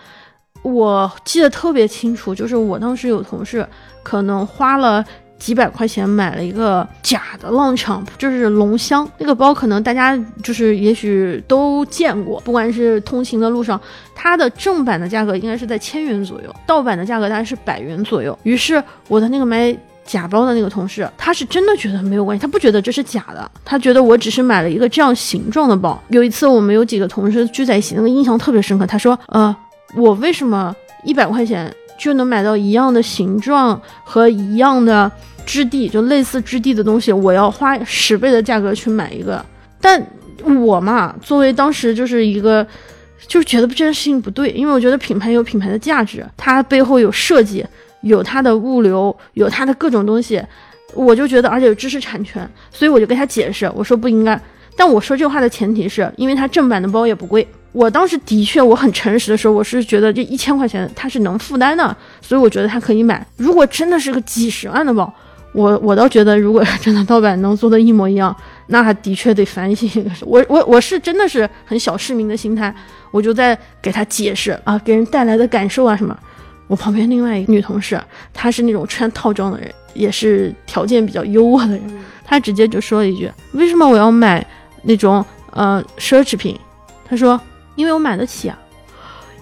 [0.62, 3.68] 我记得特别清楚，就是我当时有同事
[4.04, 5.04] 可能花了。
[5.40, 12.40] 几百块钱买了一个假的浪场，就是龙香那个包，可能大家就是也许都见过。
[12.42, 13.80] 不管是通勤的路上，
[14.14, 18.38] 它的正版的价格应该是在千元左右，盗版的价格大概是百元左右。
[18.44, 19.76] 于是我的那个买
[20.06, 26.02] 假包的那个同事，他是真的觉得没有关系，他不觉得这是假的，他觉得我只是买了一个这样形状的包。
[26.10, 28.86] 有一次我们有几个同事聚在一起，那个印象特别深刻。
[28.86, 29.56] 他说，呃，
[29.96, 35.12] 我为什么一百块钱就能买到一样的形状和一样的
[35.50, 39.44] 质地，就类似质地的东西，我要花十倍的价格去买一个？
[39.82, 40.00] 但
[40.44, 42.66] 我嘛，作为当时就是一个。
[43.28, 47.64] 就是觉得这件事情不对，因为我觉得品牌有品牌的价值，它背后有设计，
[48.02, 50.42] 有它的物流，有它的各种东西，
[50.96, 54.40] 我就觉得，而且有知识产权，所以我就跟他解释，我说不应该。
[54.76, 63.24] 但我说这话的前提是因为它正版的包也不贵，我当时的确我很诚实的时候，我是觉得这一千块钱他是能负担的，所以我觉得他可以买。
[63.36, 65.14] 如果真的是个几十万的包，
[65.52, 68.36] 我我倒觉得，如果 真的盗版能做的一模一样，
[68.68, 69.90] 那的确得反省。
[70.22, 72.74] 我我我是真的是很小市民的心态。
[73.12, 76.18] 我就在给他解释啊，给人带来的感受啊什么。
[76.68, 78.00] 我旁边另外一个女同事，
[78.32, 81.82] 她是那种穿套装的人，也是条件比较优渥的人，
[82.24, 84.46] 她直接就说了一句：“为什么我要买
[84.84, 86.56] 那种呃奢侈品？”
[87.10, 87.42] 她说
[87.76, 88.56] ：“因为我买得起啊。”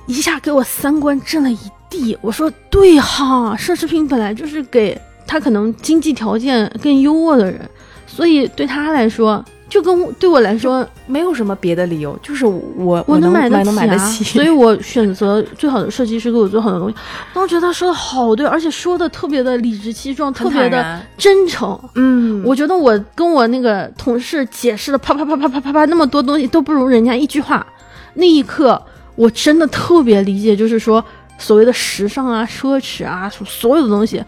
[0.07, 2.17] 一下给我三观震了一地。
[2.21, 7.61] 我说：“对哈，奢侈品本来就是给他可能经济条件更优渥的人，
[8.07, 16.95] 所以对他来说。”就跟对我来说没有什么别的理由，就是我我能买能买得起， 所以我选择最好的设计师给我最好的东西。
[17.33, 21.77] 当时觉得他说的好对，而且说的特别的理直气壮，特别的真诚。
[21.95, 27.67] 嗯，我觉得我跟我那个同事解释的啪啪啪啪啪啪啪那么多东西都不如人家一句话。
[28.13, 28.81] 那一刻
[29.15, 31.03] 我真的特别理解，就是说
[31.37, 34.23] 所谓的时尚啊、奢侈啊，所有的东西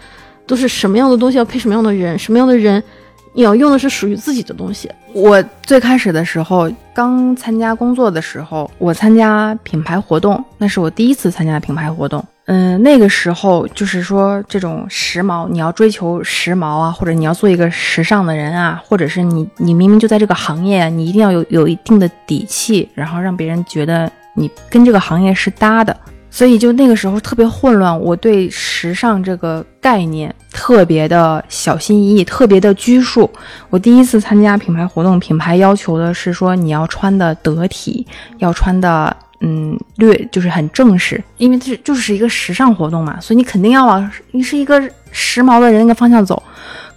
[0.50, 2.84] 都是什么样的东西要配什么样的人，什么样的人。
[3.32, 4.90] 你要用的是属于自己的东西。
[5.14, 12.26] 我最开始的时候，刚参加工作的时候，我参加品牌活动，那是我第一次参加品牌活动。
[12.46, 25.96] 嗯，那个时候就是说，这种时髦，你要追求时髦啊，或者你要做一个时尚的人啊，或者是你你明明就在这个行业，你一定要有有一定的底气，然后让别人觉得你跟这个行业是搭的。
[26.40, 33.30] 所以就那个时候特别混乱，我对时尚这个概念特别的小心翼翼，特别的拘束。
[33.70, 46.42] 我第一次参加品牌活动，品牌要求的是说你要穿的得体，要穿的嗯略就是很正式，因为这就是一个时尚活动嘛，所以你肯定要往你是一个时髦的人那个方向走。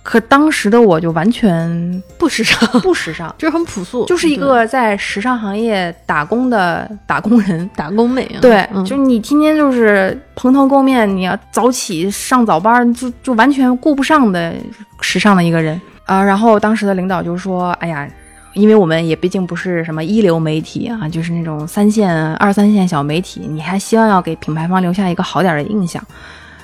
[0.02, 8.24] 可当时的我就完全不时尚， 不时尚， 就是很朴素，就是一个在时尚行业打工的打工人， 打工美。
[8.40, 14.52] 对，就你天天就是蓬头垢面，你要早起上早班，就就完全顾不上的
[15.00, 16.20] 时尚的一个人啊。
[16.20, 18.08] 然后当时的领导就说：“哎呀，
[18.54, 26.02] 因为我们也毕竟不是什么一流媒体啊，就是那种三线、二三线小媒体，你还希望要给品牌方留下一个好点的印象。”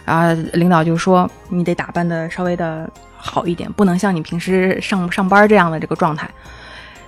[0.05, 2.91] 啊，领导就说：“你得打扮的稍微的。”
[3.29, 6.29] 好一点，不能像你平时上上班这样的这个状态。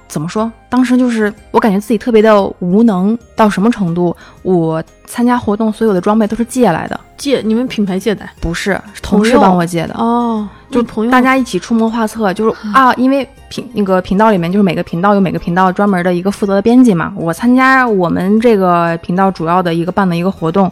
[0.06, 0.50] 怎么说？
[0.68, 4.14] 当时就是我感觉自己特别的无能到什么程度？
[4.42, 8.28] 我参加活动所有的装备都是借来的，借你们品牌借的？
[8.40, 9.94] 不是，同事帮我借的。
[9.94, 17.12] 哦，就朋友，大家一起出谋划策，就是啊，因为频那个频道里面就是每个频道有每个频道专门的一个负责的编辑嘛。
[17.14, 20.68] 我参加我们这个频道主要的一个办的一个活动，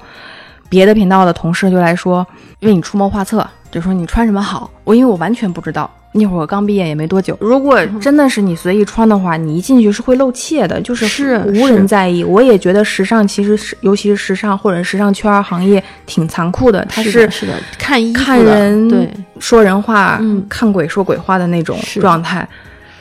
[0.68, 2.26] 别的频道的同事就来说，
[2.62, 3.46] 为你出谋划策。
[3.70, 7.36] 就说你穿什么好，我因为我完全不知道，那会儿我刚毕业也没多久。
[7.40, 12.24] 如果真的是你随意穿的话，你一进去是会露怯的，就是是无人在意。
[12.24, 22.48] 我也觉得时尚其实是，尤其是时尚或者时尚圈行业挺残酷的，它是是的，看衣看人对说人话，看鬼说鬼话的那种状态。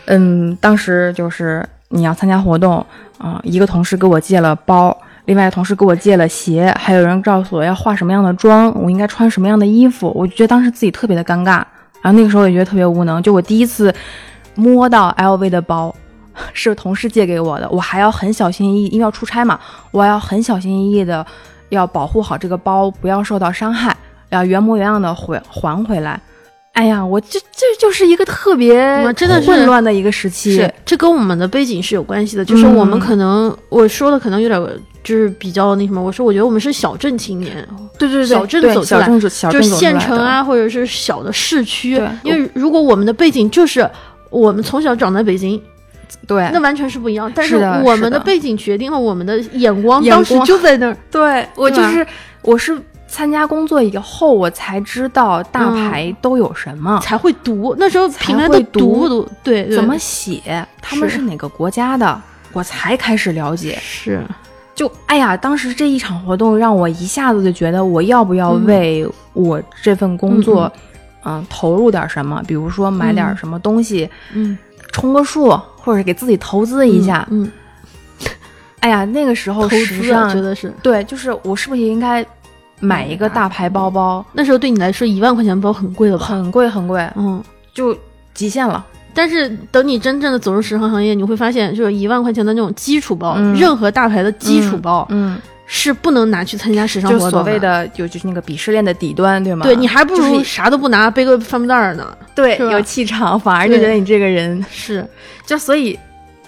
[0.05, 2.85] 嗯，当时就是你要参加活动
[3.17, 4.95] 啊，一个同事给我借了包。
[5.27, 11.61] 另外，同事给我借了鞋，还有人告诉我要化什么样的妆，我应该穿什么样的衣服，我就觉得当时自己特别的尴尬。
[12.01, 13.93] 然后那个时候也觉得特别无能，就我第一次
[14.55, 15.93] 摸到 LV 的包，
[16.53, 19.59] 是同事借给我的，我还要很小心翼翼，因为要出差嘛，
[19.91, 21.25] 我要很小心翼翼的
[21.69, 23.93] 要保护好这个包，不要受到伤害，
[24.29, 26.17] 要原模原样的回还回来。
[26.71, 37.65] 哎呀，我这这就是一个特别真的混乱的一个时期，是这跟我们的背景是有关系的，就是我们可能我说的可能有点就是比较那什么，我说我觉得我们是小镇青年，
[37.97, 41.91] 对对对，小镇走小镇小就是县城啊，或者是小的市区，
[42.23, 43.89] 因为如果我们的背景就是
[44.29, 45.61] 我们从小长在北京，
[46.27, 47.31] 对，那完全是不一样。
[47.33, 50.97] 但是我们的背景决定了我们的眼光，当时就在那儿。
[51.09, 52.05] 对我就是
[52.41, 52.77] 我是。
[53.09, 57.73] 参加工作以后，我才知道大牌都有什么，才会读。
[57.79, 59.29] 那时候品牌都读不读？
[59.41, 60.67] 对，怎么写？
[60.81, 62.21] 他们是哪个国家的？
[62.51, 63.79] 我才开始了解。
[63.81, 64.21] 是，
[64.77, 70.71] 就哎呀，当时这一场活动让我一下子就觉得，我要不要为我这份工作，
[71.25, 74.55] 嗯投入点什么，比如说买点什么东西，嗯，
[74.91, 77.27] 充个数，或者是给自己投资一下。
[77.31, 77.51] 嗯，
[78.81, 82.23] 哎呀，那个时候投资时尚觉得是对，就是我是不是也应该
[82.79, 84.23] 买一个大牌包包？
[84.31, 86.25] 那时候对你来说一万块钱包很贵了吧？
[86.27, 87.43] 很贵很贵，嗯。
[87.73, 87.97] 就
[88.33, 88.85] 极限了。
[89.17, 99.65] 但是等你真正的走入时尚行业，你会发现，就是一万块钱的那种基础包，嗯任何大牌的基础包、嗯，是不能拿去参加时尚活动就所谓的就就是那个鄙视链的底端，对吗？
[99.65, 102.15] 对你还不如就是啥都不拿，背个帆布袋儿呢。
[102.35, 105.03] 对有气场，反而就觉得你这个人是，
[105.47, 105.97] 就所以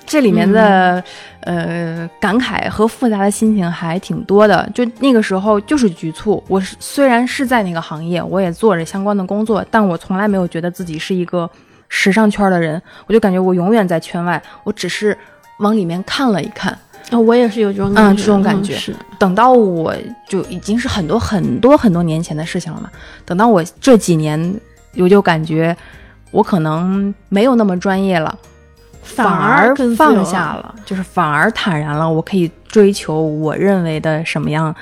[0.05, 1.03] 这里面的、
[1.41, 4.69] 呃感慨和复杂的心情还挺多的。
[4.75, 11.49] 就那个时候就是局促，我是虽然是在那个行业，我也做着相关的工作，但我从来没有觉得自己是一个
[11.89, 15.17] 时尚圈的人，我就感觉我永远在圈外，我只是
[15.59, 16.77] 往里面看了一看。
[17.11, 19.95] 哦我也是有这种感觉，嗯这种感觉是等到我
[20.27, 22.89] 就已经是很多很多很多年前的事情了嘛。
[23.25, 24.59] 等到我这几年，
[24.95, 25.75] 我就感觉
[26.29, 28.37] 我可能没有那么专业了，
[29.01, 32.07] 反而放下了，就是反而坦然了。
[32.07, 34.75] 我可以追求我认为的什么样，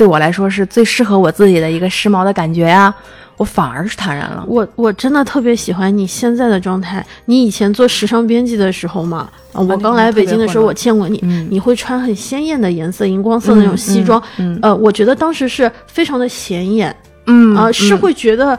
[0.00, 2.94] 对我来说是最适合我自己的一个时髦的感觉呀、
[3.36, 4.42] 我反而是坦然了。
[4.48, 7.04] 我我真的特别喜欢你现在的状态。
[7.26, 18.58] 你以前做时尚编辑的时候嘛，啊，我刚来北京的时候，我见过你，嗯，你会穿很鲜艳的颜色、荧光色那种西装，嗯呃，我觉得当时是非常的显眼嗯啊、是嗯会觉得。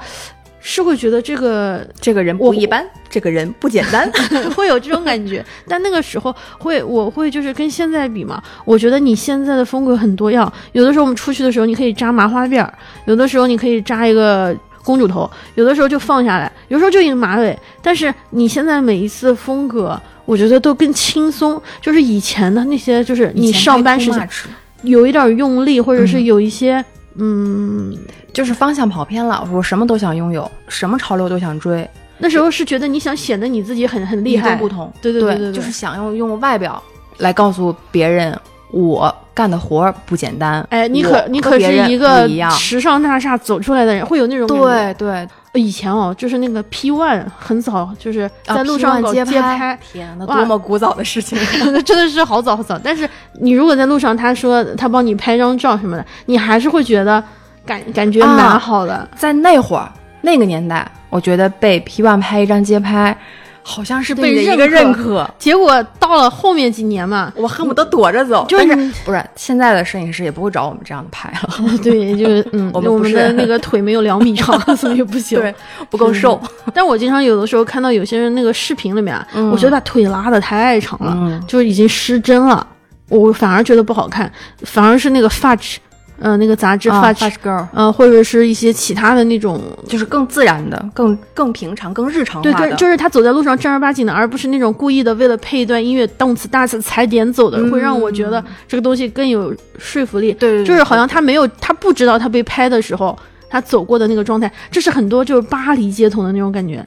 [0.62, 4.10] 是会觉得这个这个人不一般，这个人不简单。
[4.56, 10.52] 会有这种感觉，但那个时候会，我会就是跟现在比嘛，我觉得你现在的风格很多样。
[10.74, 12.72] 有的时候我们出去的时候，你可以扎麻花辫儿；
[13.06, 17.58] 有的时候你可以扎一个公主头；有的时候就放下来，有时候就一个马尾。
[17.82, 21.62] 但是你现在每一次风格，我觉得都更轻松。
[21.82, 24.30] 就是以前的那些，就是你上班时间
[24.84, 26.86] 有一点用力，或者是有一些嗯
[28.34, 34.92] 就是方向跑偏了，我什么都想拥有，什么潮流都想追，那时候是觉得你想显得你自己很很厉与害众不同。
[35.02, 36.82] 对对对对，就是想用用外表
[37.18, 38.38] 来告诉别人
[38.72, 40.66] 我干的活儿不简单。
[40.70, 42.30] 哎，你可你可是一个。
[42.52, 45.28] 时尚大厦走出来的人，会有那种对对，
[45.60, 51.38] 以前哦，就是那个 P One 很早，就是啊在路上 P1 搞街街拍天哪，多么古早的事情！
[51.74, 52.80] 那真的是好早好早。
[52.82, 57.22] 但是你如果在路上，他说他帮你拍张照什么的，你还是会觉得
[57.66, 59.08] 感感觉啊蛮好的。
[59.16, 63.18] 在那会儿那个年代，我觉得被 P One 拍一张街拍，
[63.64, 65.30] 好像是被对你的一个认认可。
[65.38, 75.40] 结果到了后面几年嘛，我恨不得躲着走，就是不是现在的摄影师也不会找我们这样的拍了， 对，就是嗯， 我们的那个腿没有两米长， 所以不行。
[75.40, 75.54] 对，
[75.90, 76.42] 不够瘦。
[76.74, 79.16] 但我经常有的时候看到有些人那个视频里面
[79.52, 81.44] 我觉得把腿拉的太长了，嗯。
[81.48, 82.66] 就是已经失真了，
[83.10, 84.32] 我反而觉得不好看，
[84.64, 85.78] 反而是那个 Fudge，
[86.22, 92.58] 呃，那个杂志啊 Fudge，、Fudge Girl 呃，或者是一些其他的那种，就是更自然的、更更平常、更日常化的。
[92.58, 100.32] 对对，就是他走在路上正儿八经的，而不是那种故意的为了配一段音乐动词大词踩点走的，嗯会让我觉得这个东西更有说服力。
[100.34, 103.18] 对就是好像他没有，他不知道他被拍的时候。
[103.52, 106.84] 他走过的那个状态，这是很多就是巴黎街头的那种感觉，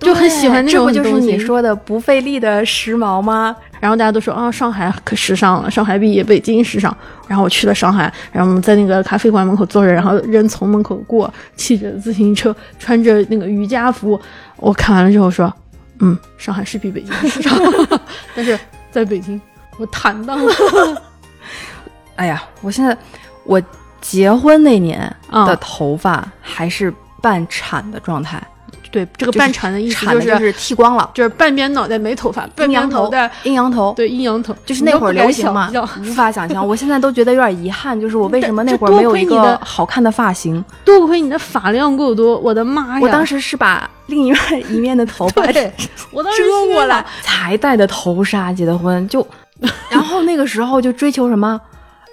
[0.00, 3.54] 就很喜欢那种这不就是你说的不费力的时髦吗？
[3.78, 6.96] 然后大家都说啊，上海可时尚了，上海比北京时尚。
[7.28, 14.18] 然后我去了上海，然后我们在那个咖啡馆门口坐着，然后人从门口过，骑着自行车，穿着那个瑜伽服。
[14.56, 15.52] 我看完了之后说，
[15.98, 17.52] 嗯，上海是比北京时尚，
[18.34, 18.58] 但是
[18.90, 19.40] 在北京
[19.76, 20.52] 我坦荡了。
[22.16, 22.96] 哎呀，我现在
[23.44, 23.60] 我
[24.00, 28.40] 结婚那年啊的头发还是半铲的状态，
[28.92, 33.92] 对，这个半铲的意思就铲的就是是剃光了，就是半边脑袋没头发，半阳头阴阳头。
[33.94, 36.66] 对阴阳头，就是那会儿流行嘛无法想象。
[36.66, 40.64] 我现在都觉得有点遗憾，就是我为什么那会儿没有一个好看的发型？
[40.84, 43.00] 多亏你的发量够多，我的妈呀！
[43.02, 45.72] 我当时是把另一面一面的头发 对，
[46.12, 49.26] 我当时遮过来，才戴的头纱结的婚，就，
[49.90, 51.60] 然后那个时候就追求什么，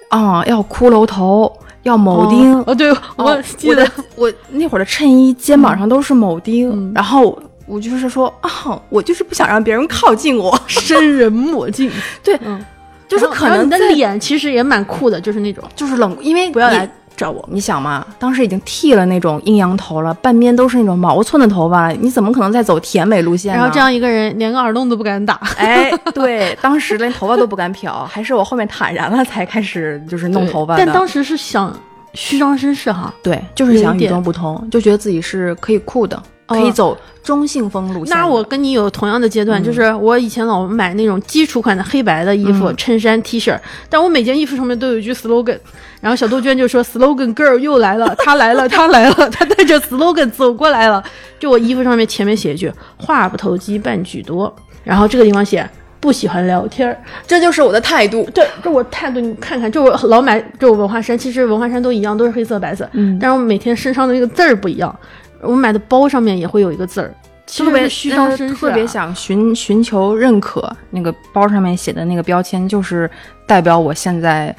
[0.08, 1.50] 啊、要骷髅头，
[1.84, 2.62] 要铆钉。
[2.66, 3.88] 哦，对，我哦记得。
[4.16, 6.92] 我那会儿的衬衣肩膀上都是铆钉，嗯。
[6.94, 11.90] 然后我就是说啊，我就是不想让别人靠近我， 生人莫近，
[12.22, 12.62] 对，嗯，
[13.08, 15.64] 就是可能你的脸其实也蛮酷的，就是那种。
[15.74, 17.46] 就是冷，因为不要来找我。
[17.50, 23.58] 你想嘛，当时已经剃了那种阴阳头了，半边都是那种毛寸的头发了，你怎么可能再走甜美路线呢？
[23.58, 30.84] 然后这样一个人连个耳洞都不敢打，哎， 对，当时连头发都不敢漂，还是我后面坦然了才开始就是弄头发的。
[30.84, 31.76] 但当时是想
[32.12, 36.22] 虚张声势哈，对，就是想与众不同，就觉得自己是可以酷的。
[36.46, 38.16] 可以走中性风路线的。
[38.16, 45.58] 那我跟你有同样的阶段，嗯就是我以前老买那种基础款的黑白的衣服、嗯衬衫、T 恤，但我每件衣服上面都有一句 slogan，
[46.00, 51.02] 然后小杜鹃就说 slogan girl 又来了， 她来了，她来了，她带着 slogan 走过来了。
[51.38, 55.68] 就我衣服上面前面写一句话不投机半句多，然后这个地方写
[56.00, 56.96] 不喜欢聊天儿。
[57.26, 58.28] 这就是我的态度。
[58.34, 64.94] 对，这我态度，你看看，就我老买这我文化衫，其实文化衫都一样，都是黑色白色，嗯，但是我每天身上的那个字儿不一样。
[65.40, 67.14] 我买的包上面也会有一个字儿，
[67.46, 70.74] 特别虚张呃声势、啊特别想寻寻求认可。
[70.90, 73.10] 那个包上面写的那个标签，就是
[73.46, 74.54] 代表我现在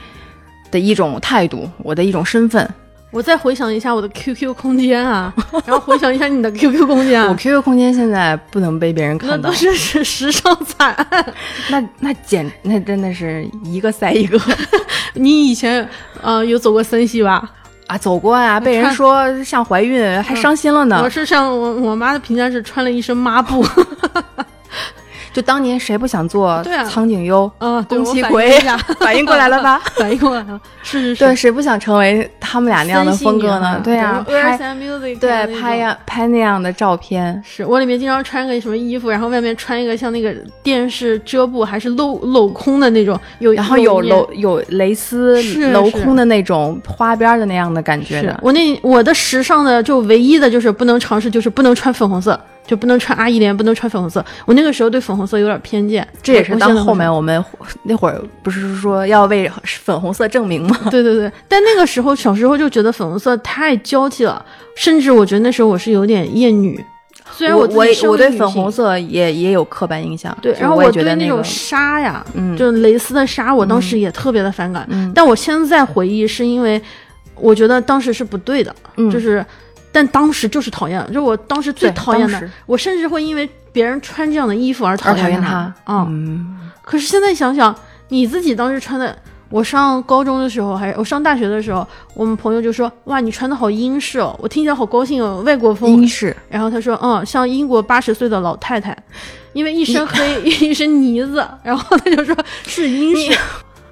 [0.72, 2.68] 的一种态度，我的一种身份。
[3.12, 5.34] 我再回想一下我的 QQ 空间啊，
[5.66, 11.34] 然后回想一下你的 QQ 空间我啊，QQ 空间现在不能被别人看到那都，是时时尚惨案。
[11.72, 14.38] 那那简那真的是一个塞一个
[15.16, 15.88] 你以前
[16.22, 17.50] 呃有走过森系吧？
[17.88, 17.98] 啊！
[17.98, 21.10] 走过啊、被人说像怀孕，还伤心了呢我。
[21.10, 23.66] 是像我我妈的评价是穿了一身抹布。
[25.36, 28.58] 就当年谁不想做苍井优、嗯，宫崎葵？
[29.02, 29.82] 反应过来了吧？
[30.00, 31.26] 反应过来了，是是是。
[31.26, 33.82] 对，谁不想成为他们俩那样的风格呢？
[33.84, 34.58] 对呀、拍
[35.20, 40.34] 对拍呀拍那样的照片，是我里面经常穿个什么衣服，然后外面穿一个像那个
[40.64, 44.16] 电视遮布还是镂镂空的那种，有然后有面。
[44.16, 54.24] 镂有蕾丝镂空的那种花边的那样的感觉我那我的时尚的就唯一的就是不能尝试，就是不能穿粉红色，就不能穿阿依莲，不能穿粉红色。
[54.46, 57.44] 我那个时候对粉红色有点偏见，这也是当后面我们
[57.84, 60.78] 那会儿不是说要为粉红色证明吗？
[60.90, 64.44] 对对对，但那个时候小时候就觉得粉红色太娇气了，
[64.76, 66.84] 甚至我觉得那时候我是有点厌女。
[67.32, 67.84] 虽然我我
[68.16, 74.88] 对粉红色也也有刻板印象，对，就我觉然后对得那种纱呀，嗯就是蕾丝的纱，我当时也特别的反感。
[74.90, 76.82] 嗯但我现在回忆，是因为
[77.36, 79.46] 我觉得当时是不对的，嗯就是，
[79.96, 85.94] 但当时就是讨厌，就我当时最讨厌的我甚至会因为别人穿这样的衣服而讨厌他他。
[85.94, 87.74] 啊、嗯，可是现在想想，
[88.10, 89.18] 你自己当时穿的。
[89.50, 95.90] 我上高中的时候，还是我上大学的时候，我们朋友就说：“哇，你穿的好英式哦！”我听起来好高兴哦，外国风。
[95.90, 98.98] 英式然后他说：“嗯，像英国八十岁的老太太，
[99.54, 102.36] 因为 一身黑，一身呢子。”然后他就说
[102.66, 103.40] 是英式。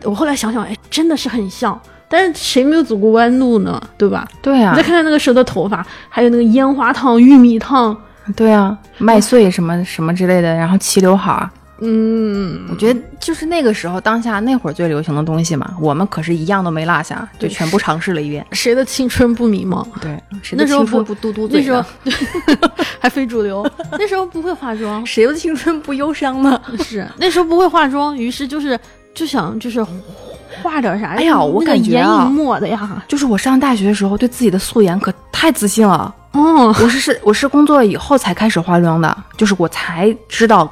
[0.03, 1.79] 我后来想想，哎，真的是很像。
[2.15, 3.81] 但是谁没有走过弯路呢？
[3.97, 4.27] 对吧？
[4.39, 7.97] 对啊你再，看看那个蛇的头发，还有那个烟花烫、玉米烫，
[8.35, 11.49] 对啊，麦穗什么什么之类的，然后齐刘海儿，
[11.81, 18.45] 嗯，我觉得就是那个时候当下那会儿最流行的东西嘛，我们可是一样都没落下，就全部尝试了一遍。
[18.51, 19.83] 谁的青春不迷茫？
[19.99, 21.83] 对，谁的那时候青春不不嘟嘟那时候？
[23.01, 26.61] 还非主流，那时候不会化妆， 谁的青春不忧伤呢？
[26.83, 28.79] 是那时候不会化妆，于是就是
[29.15, 29.83] 就想就是
[30.61, 31.09] 画点啥。
[31.15, 36.13] 哎呀我感觉啊影抹的呀，就是我上大学的时候，对自己的素颜可太自信了。
[36.31, 40.69] 哦，我是是我是工作了以后才开始化妆的，就是我才知道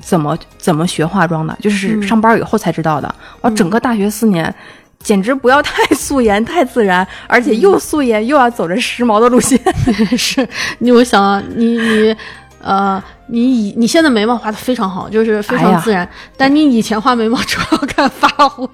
[0.00, 3.14] 怎么怎么学化妆的，就是嗯上班以后才知道的。
[3.40, 4.54] 我整个大学四年，
[5.02, 9.58] 简直不要太素颜太自然，而且又素颜又要走着时髦的路线。
[10.18, 10.46] 是
[10.80, 12.16] 你，我想啊你你
[12.62, 18.68] 呃，你以你现在眉毛画的非常好，就是非常自然，但你以前画眉毛主要看发挥。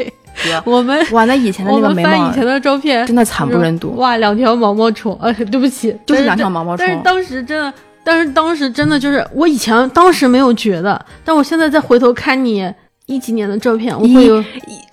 [0.65, 3.97] 我们哇，那以前的那个眉毛翻以前的照片，真的惨不忍睹。
[3.97, 7.73] 哇，两条毛毛虫，呃，对不起，就是两条毛毛虫但是当时真的，
[8.05, 12.71] 但是当时真的就是，我以前当时没有觉得，但我现在再回头看你
[13.07, 14.45] 一几年的照片，我会有，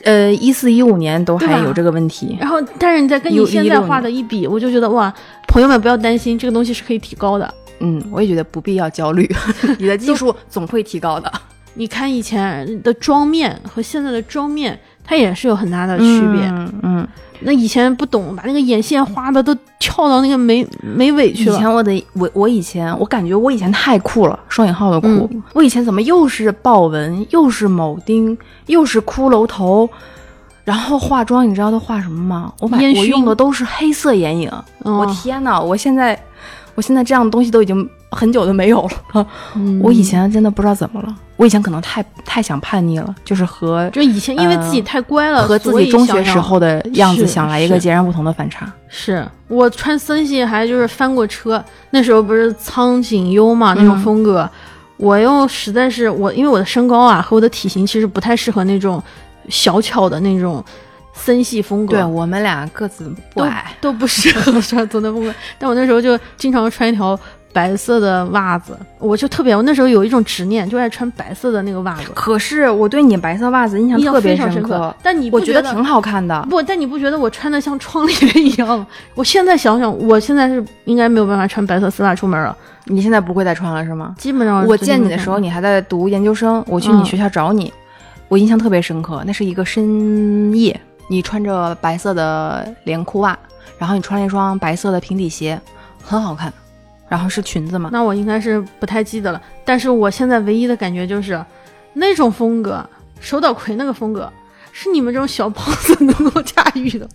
[0.04, 2.38] 呃，一四一五年都还有这个问题。
[2.40, 5.14] 然后但是你再跟你现在画的一比，我就觉得哇，
[5.48, 7.54] 朋友们不要担心，这个东西是可以提高的。
[7.84, 9.30] 嗯，我也觉得不必要焦虑，
[9.78, 11.32] 你的技术总会提高的。
[11.76, 16.42] 你看以前的妆面和现在的妆面，它也是有很大的区别。
[16.46, 17.08] 嗯嗯，
[17.40, 21.58] 那以前不懂，把那个眼线画的都翘到那个眉眉尾去了以。
[21.58, 25.08] 前我的我我以前我感觉我以前太酷了，双引号的酷。
[25.32, 29.90] 嗯我以前怎么又是豹纹，又是铆钉，又是骷髅头，
[30.64, 32.54] 然后化妆你知道都画什么吗？
[32.60, 34.48] 我把我用的都是黑色眼影。
[34.84, 36.18] 哦我天呐，我现在
[36.76, 38.82] 我现在这样的东西都已经很久都没有
[39.14, 39.28] 了。
[39.56, 48.72] 嗯我以前真的不知道怎么了，我以前可能太太想叛逆了，就是和就以前因为自己太乖了，和自己中学时候的样子想来一个截然不同的反差。
[48.88, 54.50] 是我穿森系还就是翻过车，那时候不是苍井优嘛那种嗯风格，
[54.98, 59.02] 我又实在是我因为我的身高啊和我的体型其实不太适合那种
[59.50, 60.64] 小巧的那种
[61.14, 65.34] 森系风格，对我们俩个子不都矮，都不适合穿走那风格。
[65.58, 67.18] 但我那时候就经常穿一条
[67.54, 76.46] 白色的袜子，我就特别，我那时候有一种执念，就爱穿白色的那个袜子，可是我对你白色袜子印象特别深刻，但你不我觉得得挺好看的。
[76.50, 78.86] 不，但你不觉得我穿的像窗帘一样？
[79.14, 84.16] 我现在想想，我现在是应该没有办法穿白色丝袜出门了，你现在不会再穿了是吗？
[84.18, 87.72] 基本上我见你的时候，你还在读研究生，我去你学校找你，
[88.30, 89.24] 我印象特别深刻。
[89.28, 90.80] 那是一个深夜，
[91.14, 93.38] 你穿着白色的连裤袜，
[93.78, 95.62] 然后你穿了一双白色的平底鞋，
[96.04, 96.52] 很好看。
[97.08, 97.92] 然后是裙子嘛？
[97.94, 99.40] 那我应该是不太记得了。
[99.64, 101.40] 但是我现在唯一的感觉就是，
[101.94, 102.84] 那种风格，
[103.20, 104.28] 手岛葵那个风格，
[104.74, 107.08] 是你们这种小胖子能够驾驭的。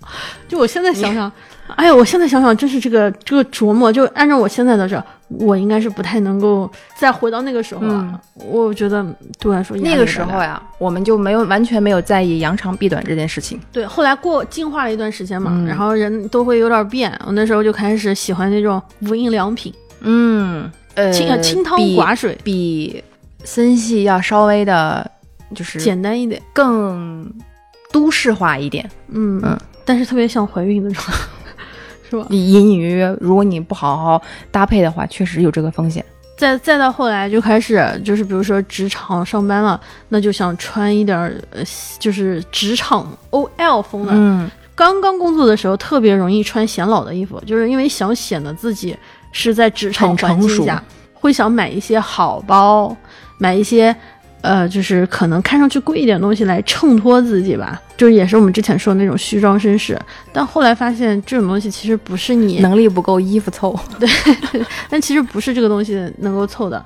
[0.49, 1.31] 就我现在想想。
[1.77, 8.21] 哎呀，我现在想想，真是这个这个琢磨，就按照我现在的这，我应该是不太能够再回到那个时候了。
[8.37, 9.05] 我觉得
[9.39, 13.61] 对我来说，那个时候呀，我们就没有完全没有在意扬长避短这件事情。
[13.71, 17.13] 对，后来过进化了一段时间嘛，然后人都会有点变。
[17.27, 23.05] 我那时候就开始喜欢那种无印良品，嗯，呃，清清汤寡水，比
[23.45, 25.11] 森系要稍微的，
[25.55, 27.31] 就是简单一点，更
[27.93, 28.89] 都市化一点。
[29.09, 31.03] 嗯嗯，但是特别像怀孕那种。
[32.11, 32.25] 是吧？
[32.31, 36.03] 你隐隐约约，如果你不好好搭配的话，确实有这个风险。
[36.39, 39.79] 再再到后来，就开始就是比如说职场上班了，
[40.09, 41.19] 那就想穿一点
[41.51, 41.63] 呃，
[41.99, 44.13] 就是职场 OL 风的。
[44.15, 48.97] 嗯，刚刚工作的时候特别容易穿显老的衣服，就是因为想显得自己
[49.33, 50.83] 是在职场环境下，
[51.13, 52.97] 会想买一些好包，
[53.37, 53.95] 买一些。
[54.41, 59.99] 呃，就是可能看上去贵一点东西来衬托自己吧，就是也是我们之前说的那种虚张声势。
[60.33, 63.79] 但后来发现这种东西其实不是你能力不够，衣服凑。
[63.99, 64.09] 对，
[64.89, 66.85] 但其实不是这个东西能够凑的。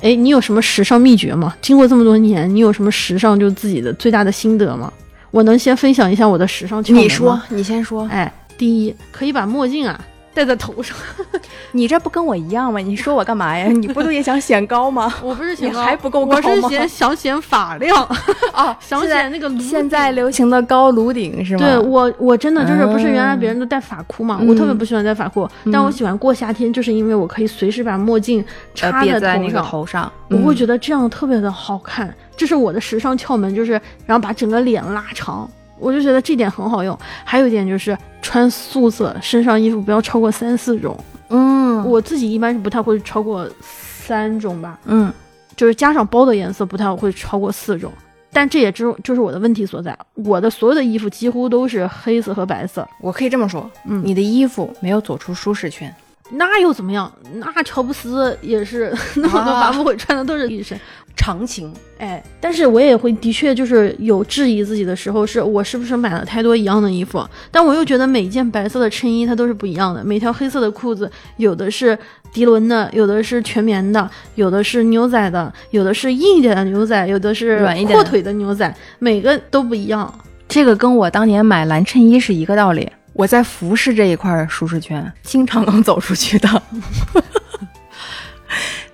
[0.00, 1.54] 哎，你有什么时尚秘诀吗？
[1.60, 4.92] 经过这么多年，你有什么时尚就自己的最大的心得吗？
[5.30, 7.02] 我能先分享一下我的时尚窍门吗？
[7.02, 8.06] 你说，你先说。
[8.10, 10.00] 哎，第一，可以把墨镜啊。
[10.38, 10.96] 戴在头上，
[11.72, 12.78] 你这不跟我一样吗？
[12.78, 13.66] 你说我干嘛呀？
[13.66, 15.12] 你不都也想显高吗？
[15.20, 16.42] 我不是显高，还不够高吗？
[16.46, 17.96] 我是显想显发量
[18.54, 21.66] 啊，想显那个现在流行的高颅顶是吗？
[21.66, 24.40] 对我，我真的就是不是原来别人都戴发箍嘛？
[24.46, 28.44] 我特别不喜欢戴发箍，但我喜欢过夏天，就是因为我可以随时把墨镜
[28.76, 32.14] 插在那个头上，我会觉得这样特别的好看。
[32.36, 33.72] 这是我的时尚窍门，就是
[34.06, 35.50] 然后把整个脸拉长。
[35.78, 40.98] 我就觉得这点很好用，还有一点就是穿素色，身上衣服不要超过三四种。
[41.30, 44.78] 嗯，我自己一般是不太会超过三种吧。
[44.86, 45.12] 嗯，
[45.56, 47.92] 就是加上包的颜色不太会超过四种，
[48.32, 49.96] 但这也只就是我的问题所在。
[50.14, 52.88] 我的所有的衣服几乎都是黑色和白色。
[53.00, 55.94] 我可以这么说，嗯，你的衣服没有走出舒适圈。
[56.30, 57.10] 那又怎么样？
[57.34, 60.78] 那乔布斯也是 那么多发布会穿的都是一身
[61.18, 67.22] 长情，哎，但是我也会的确就是有质疑自己的时候，是我是不是买了太多一样的衣服？
[67.50, 71.98] 但我又觉得每件白色的衬衣它都是不一样的，每条黑色的裤子有的是
[72.32, 80.10] 涤纶的，有的是全棉的，有的是牛仔的，有的是硬一点的牛仔，有的是软一点阔腿的牛仔，每个都不一样。
[80.48, 82.88] 这个跟我当年买蓝衬衣是一个道理。
[83.12, 86.62] 我在服饰这一块舒适圈经常能走出去的，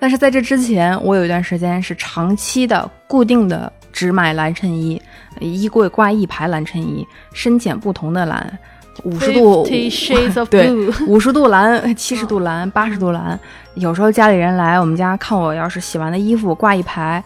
[0.05, 5.01] 但是在这之前，我有一段时间是长期的、固定的只买蓝衬衣，
[5.39, 7.03] 衣柜挂一排蓝衬衣，
[7.33, 8.59] 深浅不同的蓝，
[9.03, 9.65] 五十度
[10.47, 10.71] 对，
[11.09, 13.39] 五十度蓝、七十度蓝、八十度蓝。
[13.73, 17.23] 有时候家里人来我们家看我，要是洗完的衣服挂一排，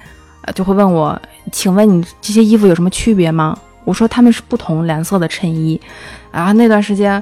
[0.56, 1.22] 就会问我
[1.52, 5.78] ：“请问你这些衣服有什么区别吗？”我说他们是不同蓝色的衬衣，
[6.32, 7.22] 然后那段时间，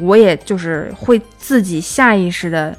[0.00, 2.74] 我也就是会自己下意识的，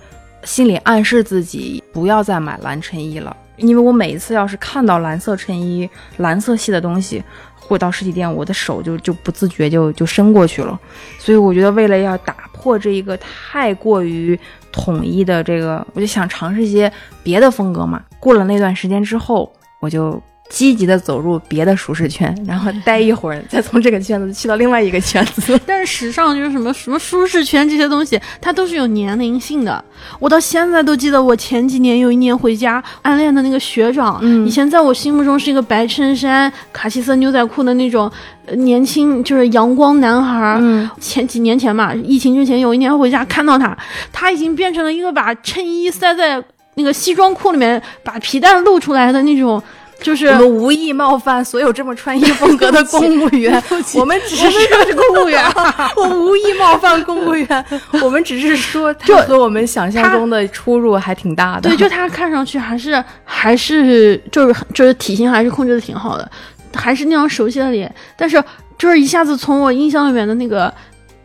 [0.46, 7.22] 心里暗示自己不要再买蓝衬衣了，因为我每一次要是看到蓝色衬衣、蓝色系的东西，
[7.60, 10.80] 或到实体店，我的手就就不自觉就就伸过去了。
[11.20, 14.40] 所以我觉得为了要打破这一个太过于
[14.72, 16.92] 统一的这个，我就想尝试一些
[17.24, 18.02] 别的风格嘛。
[18.20, 20.22] 过了那段时间之后，我就。
[20.50, 25.60] 积极的走入别的舒适圈，然后待一会儿，再从这个圈子去到另外一个圈子。
[25.66, 29.84] 但是时尚就是什么什么舒适圈这些东西，它都是有年龄性的。
[30.20, 38.10] 我到现在都记得，我前几年有一年回家暗恋的那个学长，以前在我心目中是一个白衬衫、卡其色牛仔裤的那种
[38.54, 40.58] 年轻，就是阳光男孩。
[40.62, 43.76] 嗯，前几年前嘛，疫情之前有一年回家看到他，
[44.14, 46.42] 他已经变成了一个把衬衣塞在
[46.76, 49.62] 那个西装裤里面，把皮带露出来的那种。
[50.02, 53.62] 就是我们无意冒犯所有这么穿衣风格的公务员，
[53.96, 55.44] 我们只是说是公务员，
[55.98, 57.66] 我无意冒犯公务员，
[58.02, 61.70] 我们只是说， 就和我们想象中的出入还挺大的。
[61.70, 66.30] 对，就 他看上去还是还是就是就是体型还是控制的挺好的，
[66.74, 68.44] 还是那张熟悉的脸，但是
[68.78, 70.72] 就是一下子从我印象里面的那个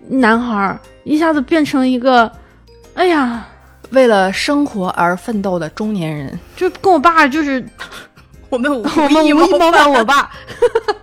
[0.08, 2.30] 男孩，一下子变成了一个，
[2.94, 3.46] 哎呀。
[3.92, 6.38] 为了生活而奋斗的中年人。
[6.54, 7.60] 就跟我爸就是
[8.51, 10.30] 我们 我们无意冒犯我爸，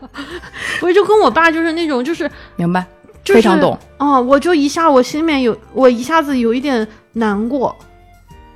[0.81, 2.85] 我就跟我爸就是那种就是明白，
[3.23, 3.77] 就是非常懂。
[3.97, 7.75] 哦，我就一下我心里面有我一下子有一点难过，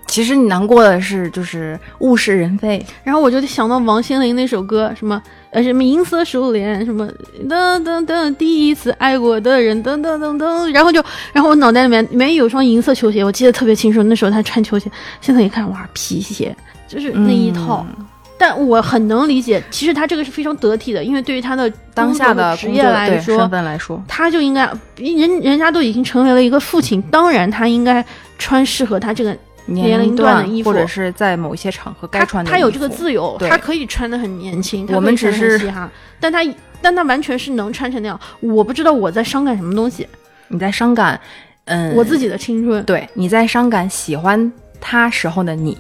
[0.08, 2.86] 其实你难过的是，就是物是人非。
[3.04, 5.22] 然后我就想到王心凌那首歌，什么
[5.52, 7.08] 呃什么银色手链，什么
[7.48, 16.54] 噔噔噔，第一次爱过的人，噔噔噔噔，然后就，然后我脑袋里面里面有一双银色球鞋，我记得特别清楚，那时候他穿球鞋，现在一看哇皮鞋，
[16.90, 17.86] 就是那一套。
[17.98, 18.06] 嗯
[18.42, 28.04] 但我很能理解，其实他这个是非常得体的，因为对于他的当下的职业来说身，份来说，他就应该人人家都已经成为了一个父亲，当然他应该
[28.40, 29.38] 穿适合他这个
[29.68, 30.72] 年龄龄段的衣服。
[30.72, 35.88] 或者是在某一些场合该穿的他有这个自由，他可以穿的很年轻，我们只是嘻哈，
[36.20, 36.40] 但他
[36.82, 38.20] 但他完全是能穿成那样。
[38.40, 40.08] 我不知道我在伤感什么东西，
[40.48, 41.22] 你在伤感，
[41.66, 42.84] 嗯，我自己的青春。
[42.86, 45.78] 对你在伤感喜欢他时候的你，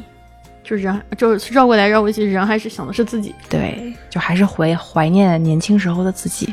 [0.71, 6.47] 就是人就是绕过来绕过去，人还是想的是自己，对，就还是怀怀念年轻时候的自己。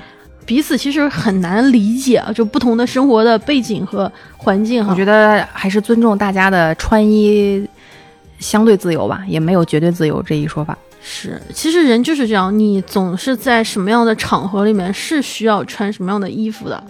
[0.45, 4.91] 彼此其实很难理解啊，就不同的生活的背景和环境哈。
[4.91, 7.65] 我觉得还是尊重大家的穿衣
[8.41, 10.77] 相对自由吧，也没有绝对自由这一说法。
[11.01, 16.83] 是，其实人就是这样，你总是在什么样的场合里面是需要穿什么样的衣服的。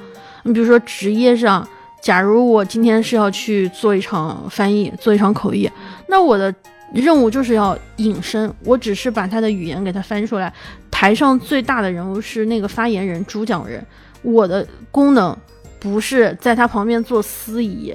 [0.44, 1.68] 你比如说职业上，
[2.00, 5.70] 假如我今天是要去做一场翻译，做一场口译，
[6.06, 6.54] 那我的
[6.92, 10.52] 任务就是要隐身，我只是把他的语言给他翻出来。
[10.90, 13.84] 台上最大的人物是那个发言人、主讲人，
[14.22, 15.36] 我的功能
[15.78, 17.94] 不是在他旁边做司仪。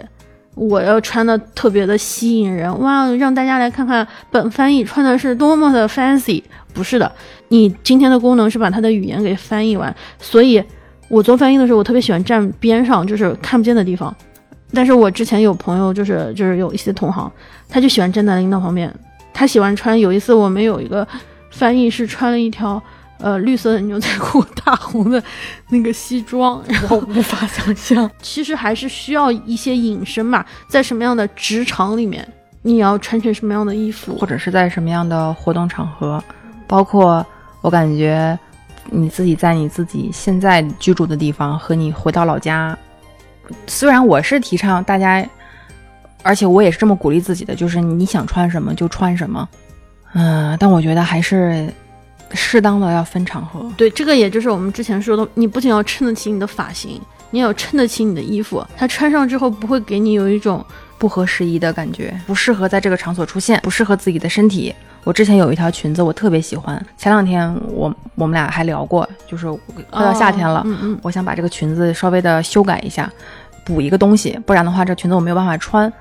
[0.56, 6.44] 我要穿的特别的吸引人，哇，让大家来看看本翻译穿的是多么的 fancy。
[6.76, 7.12] 不是的，
[7.48, 9.94] 你今天的功能是把他的语言给翻译完。
[10.20, 10.64] 所以，
[11.08, 14.16] 我做翻译的时候，我特别喜欢站边上，就是看不见的地方。
[14.74, 17.32] 但是我之前有朋友，就是就是有一些同行，
[17.70, 18.94] 他就喜欢站在领导旁边，
[19.34, 20.00] 他喜欢穿。
[20.00, 21.08] 有一次我们有一个
[21.52, 22.82] 翻译是穿了一条
[23.20, 25.22] 呃绿色的牛仔裤，大红的
[25.70, 32.28] 那个西装， 然后无法想象，其实还是需要一些隐身嘛，在什么样的职场里面，
[32.64, 36.22] 你要穿成什么样的衣服，或者是在什么样的活动场合，
[36.68, 37.26] 包括
[37.62, 38.38] 我感觉
[38.90, 42.78] 你自己在你自己现在居住的地方和你回到老家，
[43.68, 45.28] 虽然我是提倡大家，
[46.22, 49.48] 而且我也是这么鼓励自己的，就是你想穿什么就穿什么，
[50.14, 51.68] 嗯、但我觉得还是
[52.32, 53.72] 适当的要分场合。
[53.76, 60.66] 对，这个也就是我们之前说的，你不仅要撑得起你的发型，你也要撑得起你的衣服，它穿上之后不会给你有一种
[60.98, 64.74] 不合时宜的感觉，不适合在这个场所出现，不适合自己的身体。
[65.04, 66.84] 我之前有一条裙子，我特别喜欢。
[66.98, 69.52] 前两天我我们俩还聊过，就是
[69.90, 73.12] 快到夏天了，哦嗯嗯，我想把这个裙子稍微的修改一下，
[73.66, 75.92] 补一个东西，不然的话这裙子我没有办法穿。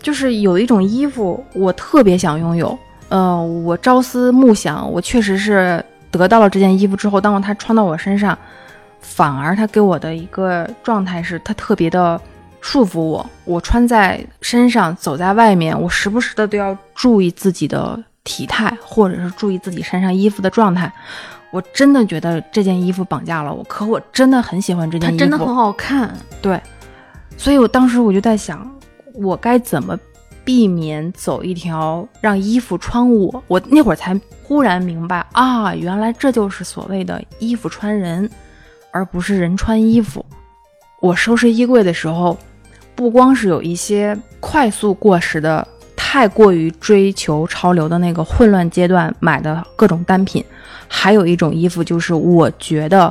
[0.00, 2.76] 就是有一种衣服我特别想拥有，
[3.08, 8.36] 呃，我朝思暮想，我确实是得到了这件衣服之后，当它穿到我身上，
[9.00, 12.20] 反而它给我的一个状态是它特别的
[12.60, 13.24] 束缚我。
[13.44, 20.92] 我穿在身上，走在外面，我时不时的都要注意自己的体态，或者是注意自己身上衣服的状态。
[21.50, 26.14] 我真的觉得这件衣服绑架了我，可我真的很喜欢这件衣服，它真的很好看。
[26.40, 26.60] 对，
[27.36, 28.70] 所以我当时我就在想，
[29.14, 29.98] 我该怎么
[30.44, 33.44] 避免走一条让衣服穿我？
[33.48, 38.30] 我那会儿才忽然明白啊，原来这就是所谓的衣服穿人，
[38.90, 40.24] 而不是人穿衣服。
[41.00, 42.38] 我收拾衣柜的时候，
[42.94, 45.66] 不光是有一些快速过时的、
[46.04, 50.44] 太过于追求潮流的那个混乱阶段买的各种单品，
[50.88, 53.10] 还有一种衣服就是我觉得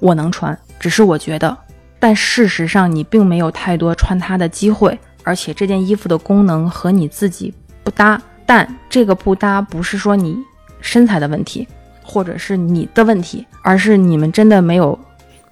[0.00, 1.56] 我能穿，只是我觉得，
[2.00, 7.52] 但事实上你并没有太多穿它的机会，而且这件衣服的功能和你自己
[7.84, 8.20] 不搭。
[8.46, 10.36] 但这个不搭不是说你
[10.80, 11.68] 身材的问题，
[12.02, 14.98] 或者是你的问题，而是你们真的没有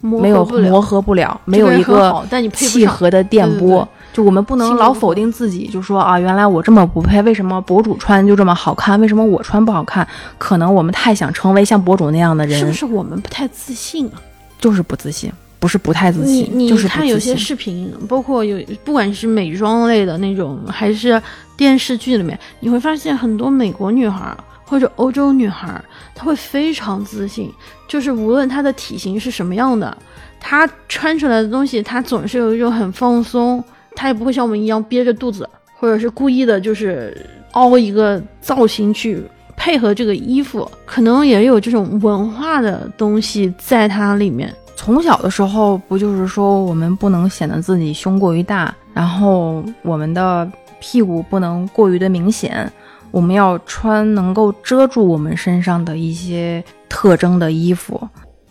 [0.00, 3.86] 磨没有磨合不了，没有一个契合的电波。
[4.12, 9.00] 就我们不能老否定自己，就说啊，原来我这么不配，为什么博主穿就这么好看？
[9.00, 10.06] 为什么我穿不好看？
[10.38, 14.20] 可能我们太想成为像博主那样的人，是不是我们不太自信啊？
[14.58, 17.36] 就是不自信，不是不太自信，你就是不看有些。
[17.36, 21.22] 视频，包括有不管是美妆类的那种，还是
[21.56, 25.84] 电视剧里面，你会发现很多美国女孩儿或者欧洲女孩儿，
[26.14, 27.52] 她会非常自信，
[27.86, 29.96] 就是无论她的体型是什么样的，
[30.40, 33.62] 她穿出来的东西，她总是有一种很放松，
[33.98, 39.20] 他也不会像我们一样憋着肚子，或者是故意的，就是凹一个造型去。
[39.60, 44.54] 配合这个衣服，可能也有这种文化的东西在它里面。
[44.76, 52.72] 从小的时候不就是说我们不能显得自己胸过于大，然后我们的屁股不能过于的明显，
[53.10, 58.08] 我们要穿能够遮住我们身上的一些特征的衣服。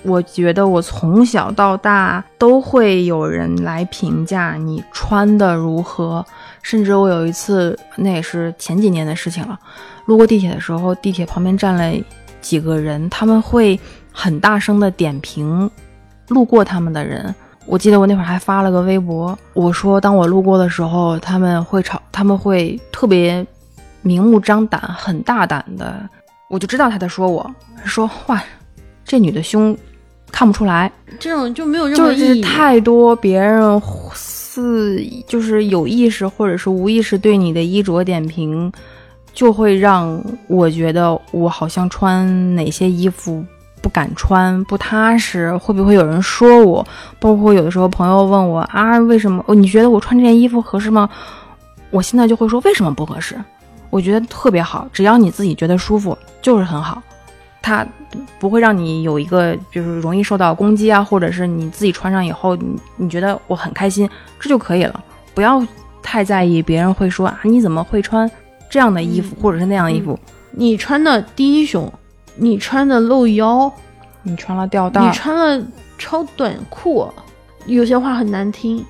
[0.08, 6.26] 我觉得我从小到大都会有人来评价你穿的如何，
[6.62, 9.60] 甚至我有一次，那也是前几年的事情了，
[10.06, 11.94] 路过地铁的时候，地铁旁边站了
[12.40, 13.78] 几个人，他们会
[14.14, 15.70] 很大声的点评
[16.30, 17.36] 路过他们的人。
[17.66, 23.46] 我记得我那会儿还发了个微博，我说当我路过的时候，他们会吵，他们会特别
[24.02, 26.08] 明目张胆、很大胆的，
[26.50, 27.54] 我就知道他在说我，
[27.84, 28.42] 说哇，
[29.04, 29.78] 这女的胸
[30.32, 32.20] 看不出来，这种就没有任何意义。
[32.20, 33.82] 就是太多别人
[34.14, 38.72] 似就是有意识或者是无意识对你的衣着点评，
[39.34, 43.44] 就会让我觉得我好像穿哪些衣服
[43.82, 46.86] 不敢穿，不踏实，会不会有人说我？
[47.20, 49.44] 包括有的时候朋友问我啊，为什么？
[49.48, 51.08] 哦，你觉得我穿这件衣服合适吗？
[51.92, 53.36] 我现在就会说为什么不合适？
[53.90, 57.02] 我觉得特别好，只要你自己觉得舒服，就是很好。
[57.68, 57.86] 它
[58.40, 64.10] 不会让你有一个就是容易受到攻击啊，或者是你自己穿上以后，你你觉得我很开心，
[64.40, 65.04] 这就可以了。
[65.34, 65.62] 不要
[66.02, 68.30] 太在意别人会说啊，你怎么会穿
[68.70, 70.18] 这样的衣服，或者是那样的衣服？
[70.52, 71.92] 你穿的低胸，
[72.38, 73.70] 你穿的露腰，
[74.24, 75.62] 你穿了吊带，你穿了
[75.98, 77.12] 超短裤，
[77.66, 78.82] 有些话很难听，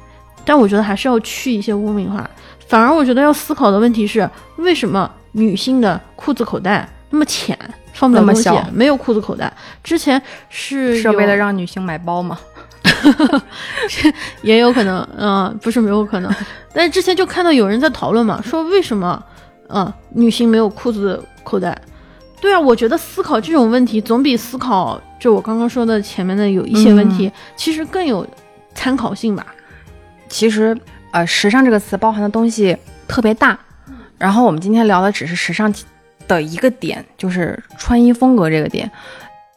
[0.45, 2.29] 但我觉得还是要去一些污名化。
[2.67, 7.57] 反而我觉得要思考的问题是，为什么女性的裤子口袋那么浅？
[7.97, 9.51] 放不了东西，没有裤子口袋。
[9.83, 12.37] 之前是是为了让女性买包吗？
[14.43, 16.31] 也有可能，嗯，不是没有可能。
[16.73, 19.21] 但是之前就看到有人在讨论嘛，说为什么，
[19.69, 21.75] 嗯，女性没有裤子口袋？
[22.39, 28.25] 对啊，我觉得思考这种问题总比思考就我刚刚说的前面的有一些问题，其实更有
[28.75, 29.43] 参考性吧。
[30.29, 30.77] 其实，
[31.11, 32.77] 呃，时尚这个词包含的东西
[33.07, 33.57] 特别大。
[34.19, 35.73] 然后我们今天聊的只是时尚。
[36.27, 38.89] 的一个点就是穿衣风格这个点，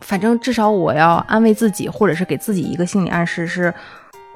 [0.00, 3.72] 反正至少我要安慰自己，或者是给自己一个心理暗示，是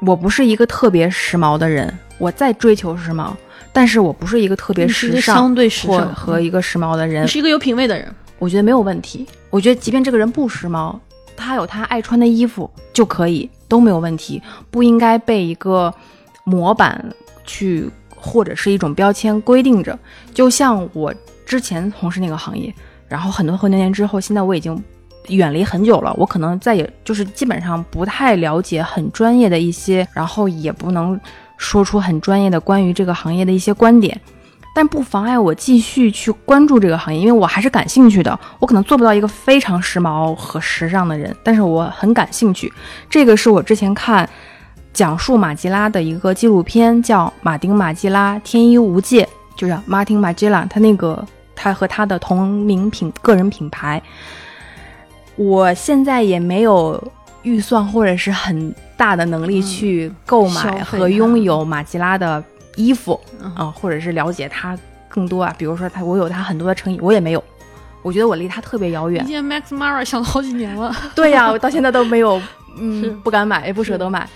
[0.01, 3.33] 我不是一个特别时髦的人，我在追求时髦，
[3.73, 7.25] 但是我不是一个特别时尚、相对时尚和一个时髦的人。
[7.25, 9.27] 你是一个有品位的人，我觉得没有问题。
[9.51, 10.99] 我觉得即便这个人不时髦，
[11.37, 15.95] 他有他爱穿的衣服就可以，都没有问题，不应该被一个
[16.45, 17.05] 模板
[17.45, 19.99] 去或者是一种标签规定着。
[20.35, 21.15] 就像我。
[21.45, 22.73] 之前从事那个行业，
[23.09, 24.83] 然后很多很多年之后，现在我已经
[25.29, 31.19] 远离很久了，我可能再也就是基本上不太了解很专业的一些，然后也不能
[31.57, 34.21] 说出很专业的关于这个行业的一些观点，
[34.75, 38.39] 但不妨碍我继续去关注这个行业，因为我还是感兴趣的。
[38.59, 42.73] 我可能做不到一个非常时髦和时尚的人，但是我很感兴趣。
[43.09, 44.29] 这个是我之前看
[44.93, 49.25] 讲述马吉拉的一个纪录片，叫《马丁·马吉拉：天衣无界》，
[49.57, 51.27] 就是 Martin Margiela，他那个。
[51.57, 54.03] 他和他的同名品个人品牌，
[55.37, 57.01] 我现在也没有
[57.45, 62.43] 预算或者是很大的能力去购买和拥有马吉拉的
[62.75, 63.19] 衣服
[63.55, 64.77] 啊，或者是了解他
[65.09, 65.55] 更多啊。
[65.57, 67.43] 比如说他，我有他很多的成衣，我也没有。
[68.03, 69.25] 我觉得我离他特别遥远。
[69.25, 70.93] 一件 Max Mara 想了好几年了。
[71.15, 72.43] 对呀，我到现在都没有，
[72.79, 74.29] 嗯，不敢买，也不舍得买。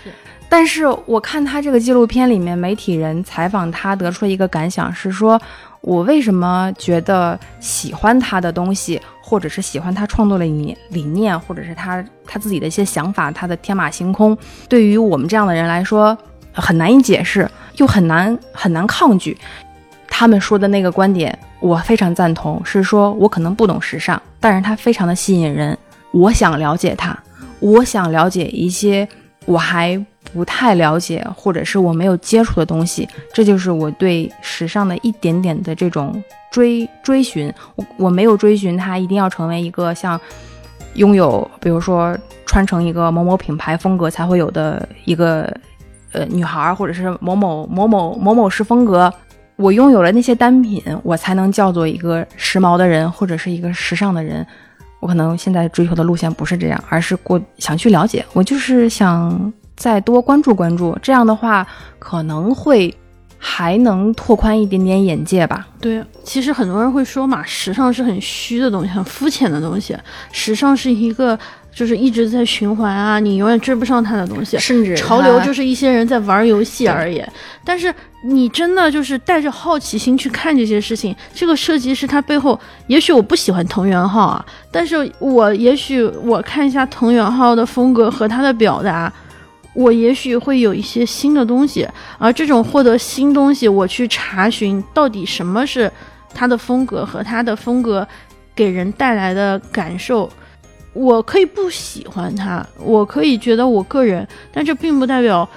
[0.49, 5.39] 但是我看他这个纪录片里面，媒体人采访他得出一个感想是说。
[5.81, 14.37] 我为什么觉得喜欢他的东西，或者是喜欢他创作的理理念，或者是他他自己的一些想法，他的天马行空，
[14.67, 16.15] 对于我们这样的人来说
[16.51, 19.37] 很难以解释，又很难很难抗拒。
[20.09, 25.77] 他们说的那个观点，我非常赞同，是说我可能不懂时尚，但是他非常的吸引人，
[26.11, 27.17] 我想了解他，
[27.61, 29.07] 我想了解一些
[29.45, 30.05] 我还。
[30.33, 37.51] 不太了解，或者是我没有接触的东西，这就是我对时尚的一点点的这种追追寻。
[37.75, 40.19] 我我没有追寻它一定要成为一个像
[40.93, 42.15] 拥有，比如说
[42.45, 45.51] 穿成一个某某品牌风格才会有的一个
[46.11, 49.11] 呃女孩，或者是某某某某某某式风格。
[49.55, 54.45] 我拥有了那些单品，我才能叫做一个时髦的人，或者是一个时尚的人。
[54.99, 58.23] 我可能现在追求的路线不是这样，而是过想去了解。
[58.33, 59.51] 我就是想。
[59.79, 61.65] 再多关注关注，这样的话
[61.97, 62.93] 可能会
[63.37, 65.65] 还能拓宽一点点眼界吧。
[65.79, 69.97] 对，其实很多人会说嘛，时尚是很虚的东西，很肤浅的东西。
[70.33, 71.39] 时尚是一个，
[71.73, 74.57] 就就是一直在循环啊，你永远追不上它的东西。
[74.57, 77.23] 甚至潮流就是是一些人在玩游戏而已，
[77.63, 77.93] 但是
[78.25, 81.15] 你真的就是带着好奇心去看这些事情。
[81.33, 89.11] 这个设计师他背后，也许我不喜欢藤原浩啊，但是我也许我看一下藤原浩的风格和他的表达，
[89.73, 91.87] 我也许会有一些新的东西。
[92.17, 95.91] 而这种获得新东西，我去查询到底什么是
[96.33, 98.07] 他的风格和他的风格
[98.55, 100.29] 给人带来的感受。
[100.93, 105.47] 我可以不喜欢他，我可以觉得我个人，但这并不代表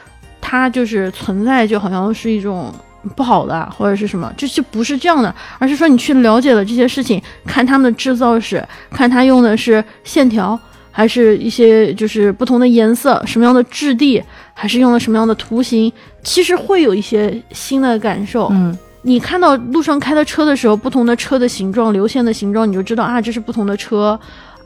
[0.40, 2.72] 他就是存在就好像是一种
[3.16, 10.58] 不好的或者是什么，这就不是这样的，而是说你去了解了这些事情，看他们的制造史，看他用的是线条，
[10.92, 14.22] 还是一些就是不同的颜色，什么样的质地，
[14.54, 15.90] 还是用了什么样的图形，
[16.22, 18.48] 其实会有一些新的感受。
[18.52, 24.18] 嗯，你看到路上开的车的时候，不同的车的形状、流线的形状，你就知道啊，这是不同的车，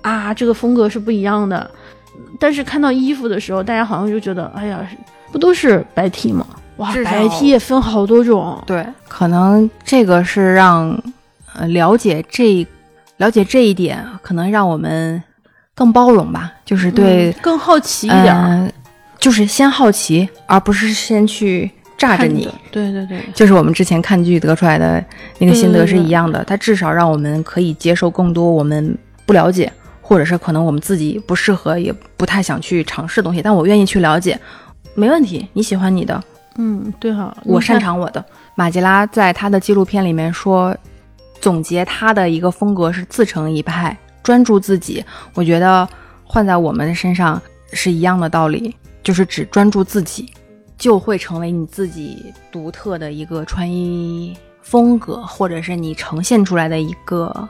[0.02, 1.70] 啊，这个风格是不一样的。
[2.40, 4.86] 但是看到衣服的时候，大家好像就觉得，哎呀，
[5.30, 6.46] 不都是白 T 吗？
[6.78, 8.62] 哇，白 T 也分好多种。
[8.66, 11.02] 对，可能这个是让
[11.54, 12.66] 呃了解这
[13.16, 15.22] 了解这一点，可能让我们
[15.76, 18.72] 更包容吧，就是对嗯，更好奇一点
[19.18, 22.48] 就是先好奇，而不是先去炸着你。
[22.72, 25.04] 对对对，就是我们之前看剧得出来的
[25.38, 28.96] 那个心得是对对对一样的，它至少让我们可以接受更多我们
[29.26, 29.70] 不了解，
[30.00, 34.38] 或者是可能我们自己不适合，也不太想去尝试的东西，但我愿意去了解，
[34.94, 35.46] 没问题。
[35.52, 36.22] 你喜欢你的，
[36.56, 37.78] 嗯，对哈，我擅。
[37.78, 38.24] 长我的。
[38.54, 40.74] 马吉拉在他的纪录片里面说，
[41.40, 43.94] 总结他的一个风格是自成一派，
[44.26, 45.04] 专注自己。
[45.34, 45.88] 我觉得
[46.24, 47.40] 换在我们身上
[47.72, 48.74] 是一样的道理，
[49.04, 50.28] 就是只专注自己，
[50.76, 57.48] 就会成为你自己独特的一个穿衣风格，或者是你呈现出来的一个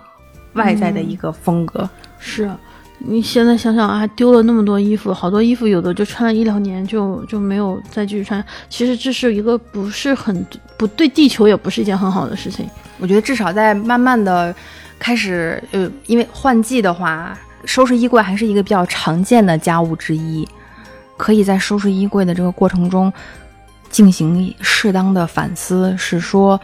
[0.53, 1.89] 外在的一个风格。
[2.19, 2.51] 是
[2.99, 8.45] 你现在想想啊，丢了那么多衣服，好多衣服有的就穿了一两年就就没有再继续穿。
[8.69, 10.47] 其实这是一个不是很
[10.77, 12.69] 不对地球也不是一件很好的事情。
[12.99, 14.55] 我觉得至少在慢慢的
[14.99, 20.47] 开始，呃，因为换季的话，收拾衣柜还是一个比较常见的家务之一，
[21.17, 23.13] 可以在收拾衣柜的这个过程中
[23.91, 26.61] 进行适当的反思，是说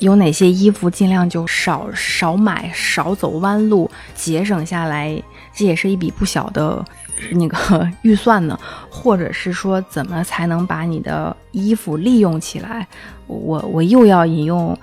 [0.00, 5.22] 有哪些衣服尽量就少少买，少走弯路，节省下来，
[5.54, 6.84] 这也是一笔不小的
[7.32, 8.58] 那个预算呢。
[8.88, 12.86] 或者是说，怎么才能把你的衣服利用起来？
[13.26, 14.76] 我我又要引用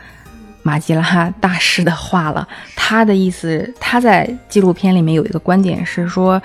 [0.68, 2.46] 马吉拉大师的话了，
[2.76, 6.42] 他的意思，他在纪录片里面有一个观点是说，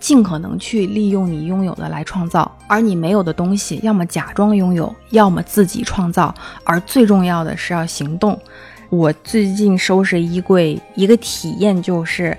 [0.00, 8.40] 尽可能去利用你拥有的来创造，而你没有的东西，要么假装拥有，要么自己创造，而最重要的是要行动。
[8.88, 12.34] 我最近收拾衣柜，一个体验就是。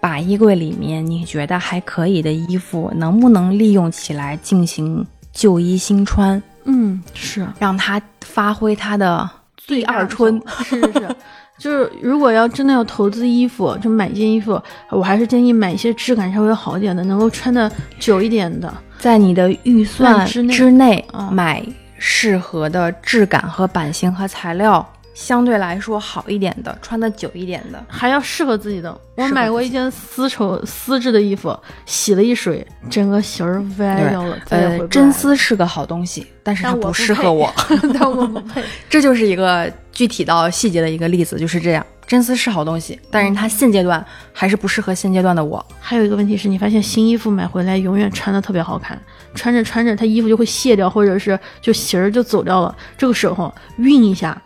[0.00, 5.02] 把衣柜里面你觉得还可以的衣服，能不能利用起来进行
[5.32, 9.26] 旧衣新穿，嗯，是让它发挥它的
[9.66, 10.40] 第二春？
[10.64, 11.16] 是是是，
[11.58, 14.60] 就是如果要真的要投资衣服，就买件衣服，
[14.90, 18.72] 我还是建议买一些质感稍微好一点的，能够穿的久一点的。
[18.98, 21.62] 在你的预算之内之内啊买
[21.98, 27.82] 适合的质感和版型和材料，相对来说好一点的，穿的久一点的。
[27.88, 28.94] 还要适合自己的。
[29.14, 31.56] 我买过一件丝绸丝质的衣服，
[31.86, 37.50] 洗了一水，整个型儿歪掉了，呃，真丝是个好东西，但是它不适合我。
[37.94, 38.62] 但我不配。
[38.90, 41.86] 这就是一个具体到细节的一个例子，就是这样。
[42.06, 45.64] 真丝是好东西，但是它现阶段还是不适合现阶段的我。
[45.80, 49.00] 还有一个问题是你发现新衣服买回来永远穿的特别好看，
[49.34, 52.76] 穿着穿着它衣服就会卸掉，或者是就型儿就走掉了。
[52.98, 54.40] 这个时候熨一下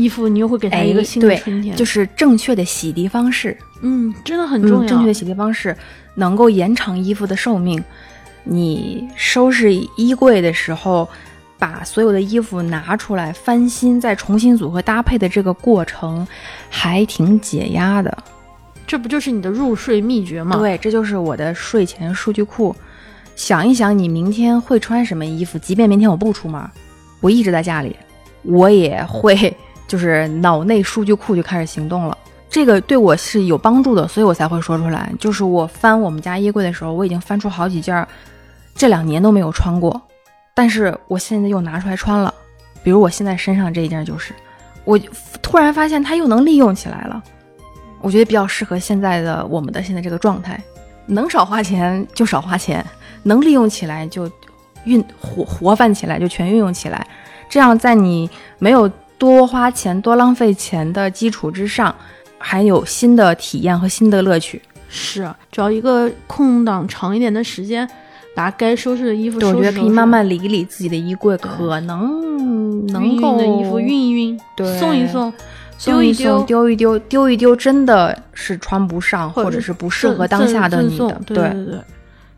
[0.00, 1.76] 衣服，你又会给他一个哎新的春天。
[1.76, 4.84] 就是正确的洗涤方式，嗯，真的很重要。
[4.84, 5.76] 嗯，正确的洗涤方式
[6.14, 7.82] 能够延长衣服的寿命。
[8.42, 11.06] 你收拾衣柜的时候，
[11.58, 16.26] 把所有的衣服拿出来翻新，再重新组合搭配的这个过程，
[16.70, 18.16] 还挺解压的。
[18.86, 22.74] 这不就是你的入睡秘诀吗？，对，这就是我的睡前数据库。
[23.36, 25.58] 想一想，你明天会穿什么衣服？
[25.58, 26.60] 即便明天我不出门，
[27.20, 27.94] 我一直在家里，
[28.42, 29.56] 我也会
[29.90, 32.16] 就是脑内数据库就开始行动了。
[32.48, 35.12] 这个对我是有帮助的，所以我才会说出来。
[35.18, 38.06] 就是我翻我们家衣柜的时候，我已经翻出好几件儿，
[38.76, 40.00] 这两年都没有穿过，
[40.54, 42.32] 但是我现在又拿出来穿了。
[42.84, 44.32] 比如我现在身上这一件就是，
[44.84, 44.96] 我
[45.42, 47.20] 突然发现它又能利用起来了。
[48.00, 50.62] 我觉得比较适合现在的我们的现在这个状态，
[51.06, 52.84] 能少花钱就少花钱，
[53.24, 54.30] 能利用起来就
[54.84, 57.06] 运活活泛起来就全运用起来，
[57.48, 58.90] 这样在你没有
[59.20, 61.94] 多花钱、多浪费钱的基础之上，
[62.38, 64.62] 还有新的体验和新的乐趣。
[64.88, 67.86] 是，找一个空档长一点的时间，
[68.34, 75.30] 把该收拾的衣服对，收拾我觉得可以慢慢理一理自己的衣柜，可能能够的衣服熨一熨，对送一送，
[75.84, 81.78] 丢一丢丢一丢，丢一丢，真的是穿不上，或者者是不适合当下的你的，对对对。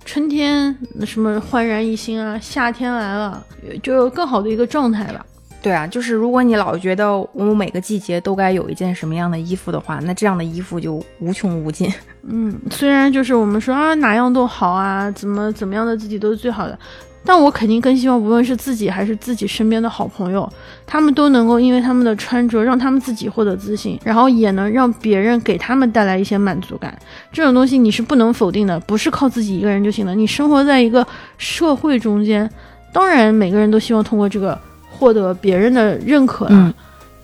[0.05, 0.77] 春天
[1.07, 3.41] 什么焕然一新啊，夏天来了，
[3.85, 5.25] 就有更好的一个状态吧。
[5.63, 11.89] 对啊，就是如果你老觉得我每个季节都该有一件什么样的衣服的话，那这样的衣服就无穷无尽。
[12.29, 16.77] 嗯，虽然就是我们说啊哪样都好啊，怎么怎么样的自己都是最好的，
[17.25, 20.53] 但我肯定更希望，无论是自己还是自己身边的好朋友，
[20.85, 26.97] 他们都能够因为他们的穿着让他们自己获得自信，然后也能让别人给他们带来一些满足感。
[27.33, 30.13] 这种东西你是不能否定的，不是靠自己一个人就行了。
[30.15, 31.07] 你生活在一个
[31.39, 32.51] 社会中间，
[32.93, 34.59] 当然每个人都希望通过这个
[35.03, 36.75] 获得别人的认可啊，嗯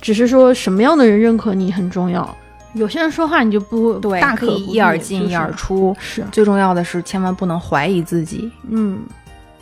[0.01, 2.37] 只是说什么样的人认可你很重要。
[2.75, 5.97] 有些人说话你就不对，大可以一耳进一耳出。
[6.01, 8.51] 是，最重要的是，千万不能怀疑自己。
[8.69, 8.99] 嗯，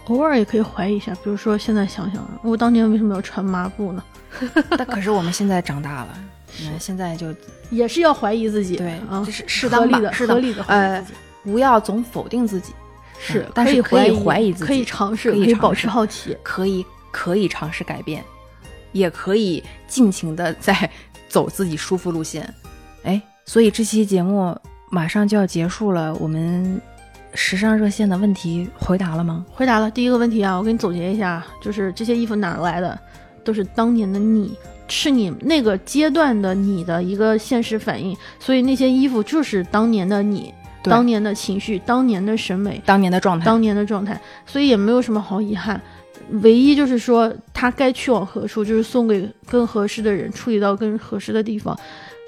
[0.07, 4.03] 偶尔也可以怀疑一下，比如说现在想想，我当年为什么要穿抹布呢？
[4.77, 6.09] 但可是我们现在长大了，
[6.63, 7.27] 嗯，现在就
[7.71, 11.05] 也是要怀疑自己，对啊，就是适当的，适当合理的，呃，
[11.45, 12.73] 不要总否定自己，
[13.19, 16.37] 是嗯，但是可以怀疑自己可以尝试可以保持好奇。
[16.43, 16.85] 可以
[17.17, 18.23] 可以尝试改变，
[18.93, 20.91] 也可以尽情的在
[21.31, 22.53] 走自己舒服路线。
[23.05, 24.55] 哎，所以这期节目
[24.91, 26.79] 马上就要结束了，我们
[27.33, 29.47] 时尚热线的问题回答了吗？
[29.51, 32.99] 回答了第一个问题啊，我给你总结一下，就是这些衣服哪来的，
[33.43, 34.55] 都是当年的你，
[34.87, 40.53] 是你那个阶段的你的一个现实反应，所以那些衣服就是当年的你，
[40.83, 45.81] 当年的情绪，当年的审美，当年的状态，当年的状态，所以也没有什么好遗憾。
[46.43, 51.79] 唯一就是说，他该去往何处，就是送给更合适的人，处理到更合适的地方，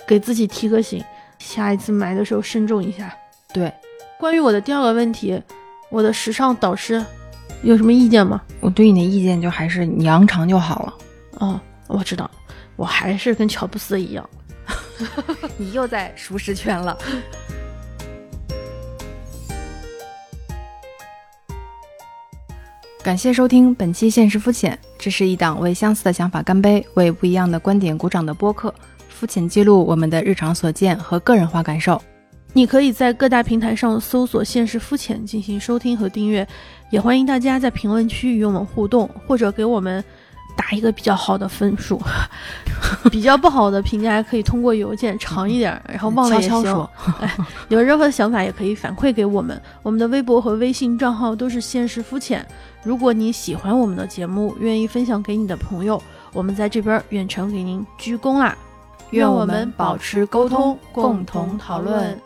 [0.07, 1.03] 给自己提个醒，
[1.39, 3.15] 下一次买的时候慎重一下。
[3.53, 3.73] 对
[4.19, 5.41] 关于我的第二个问题，
[5.91, 7.05] 我的时尚导师
[7.63, 8.41] 有什么意见吗？
[8.61, 10.95] 我对你的意见就还是你扬长就好了。
[11.39, 12.31] 哦，我知道，
[12.77, 14.29] 我还是跟乔布斯一样。
[15.57, 16.97] 你又在舒适圈了。
[23.09, 28.73] 感谢收听本期《现实肤浅》，这是一档为相似的想法干杯、为不一样的观点鼓掌的播客，
[29.09, 31.99] 肤浅记录我们的日常所见和个人化感受。
[32.53, 36.47] 你可以在各大平台上搜索“现实肤浅”进行收听和订阅，
[36.91, 40.05] 也欢迎大家在评论区与我们互动，或者给我们
[40.55, 41.99] 打一个比较好的分数。
[43.11, 46.51] 比较不好的评价可以通过邮件长一点，然后忘了也行。
[46.51, 46.91] 悄悄说，
[47.69, 52.47] 有任何想法也可以反馈给我们，我们的微博和微信账号都是“现实肤浅”。
[52.89, 58.57] 如果你喜欢我们的节目，愿意分享给你的朋友，我们在这边远程给您鞠躬啦！
[59.11, 62.19] 愿我们保持沟通，共同讨论。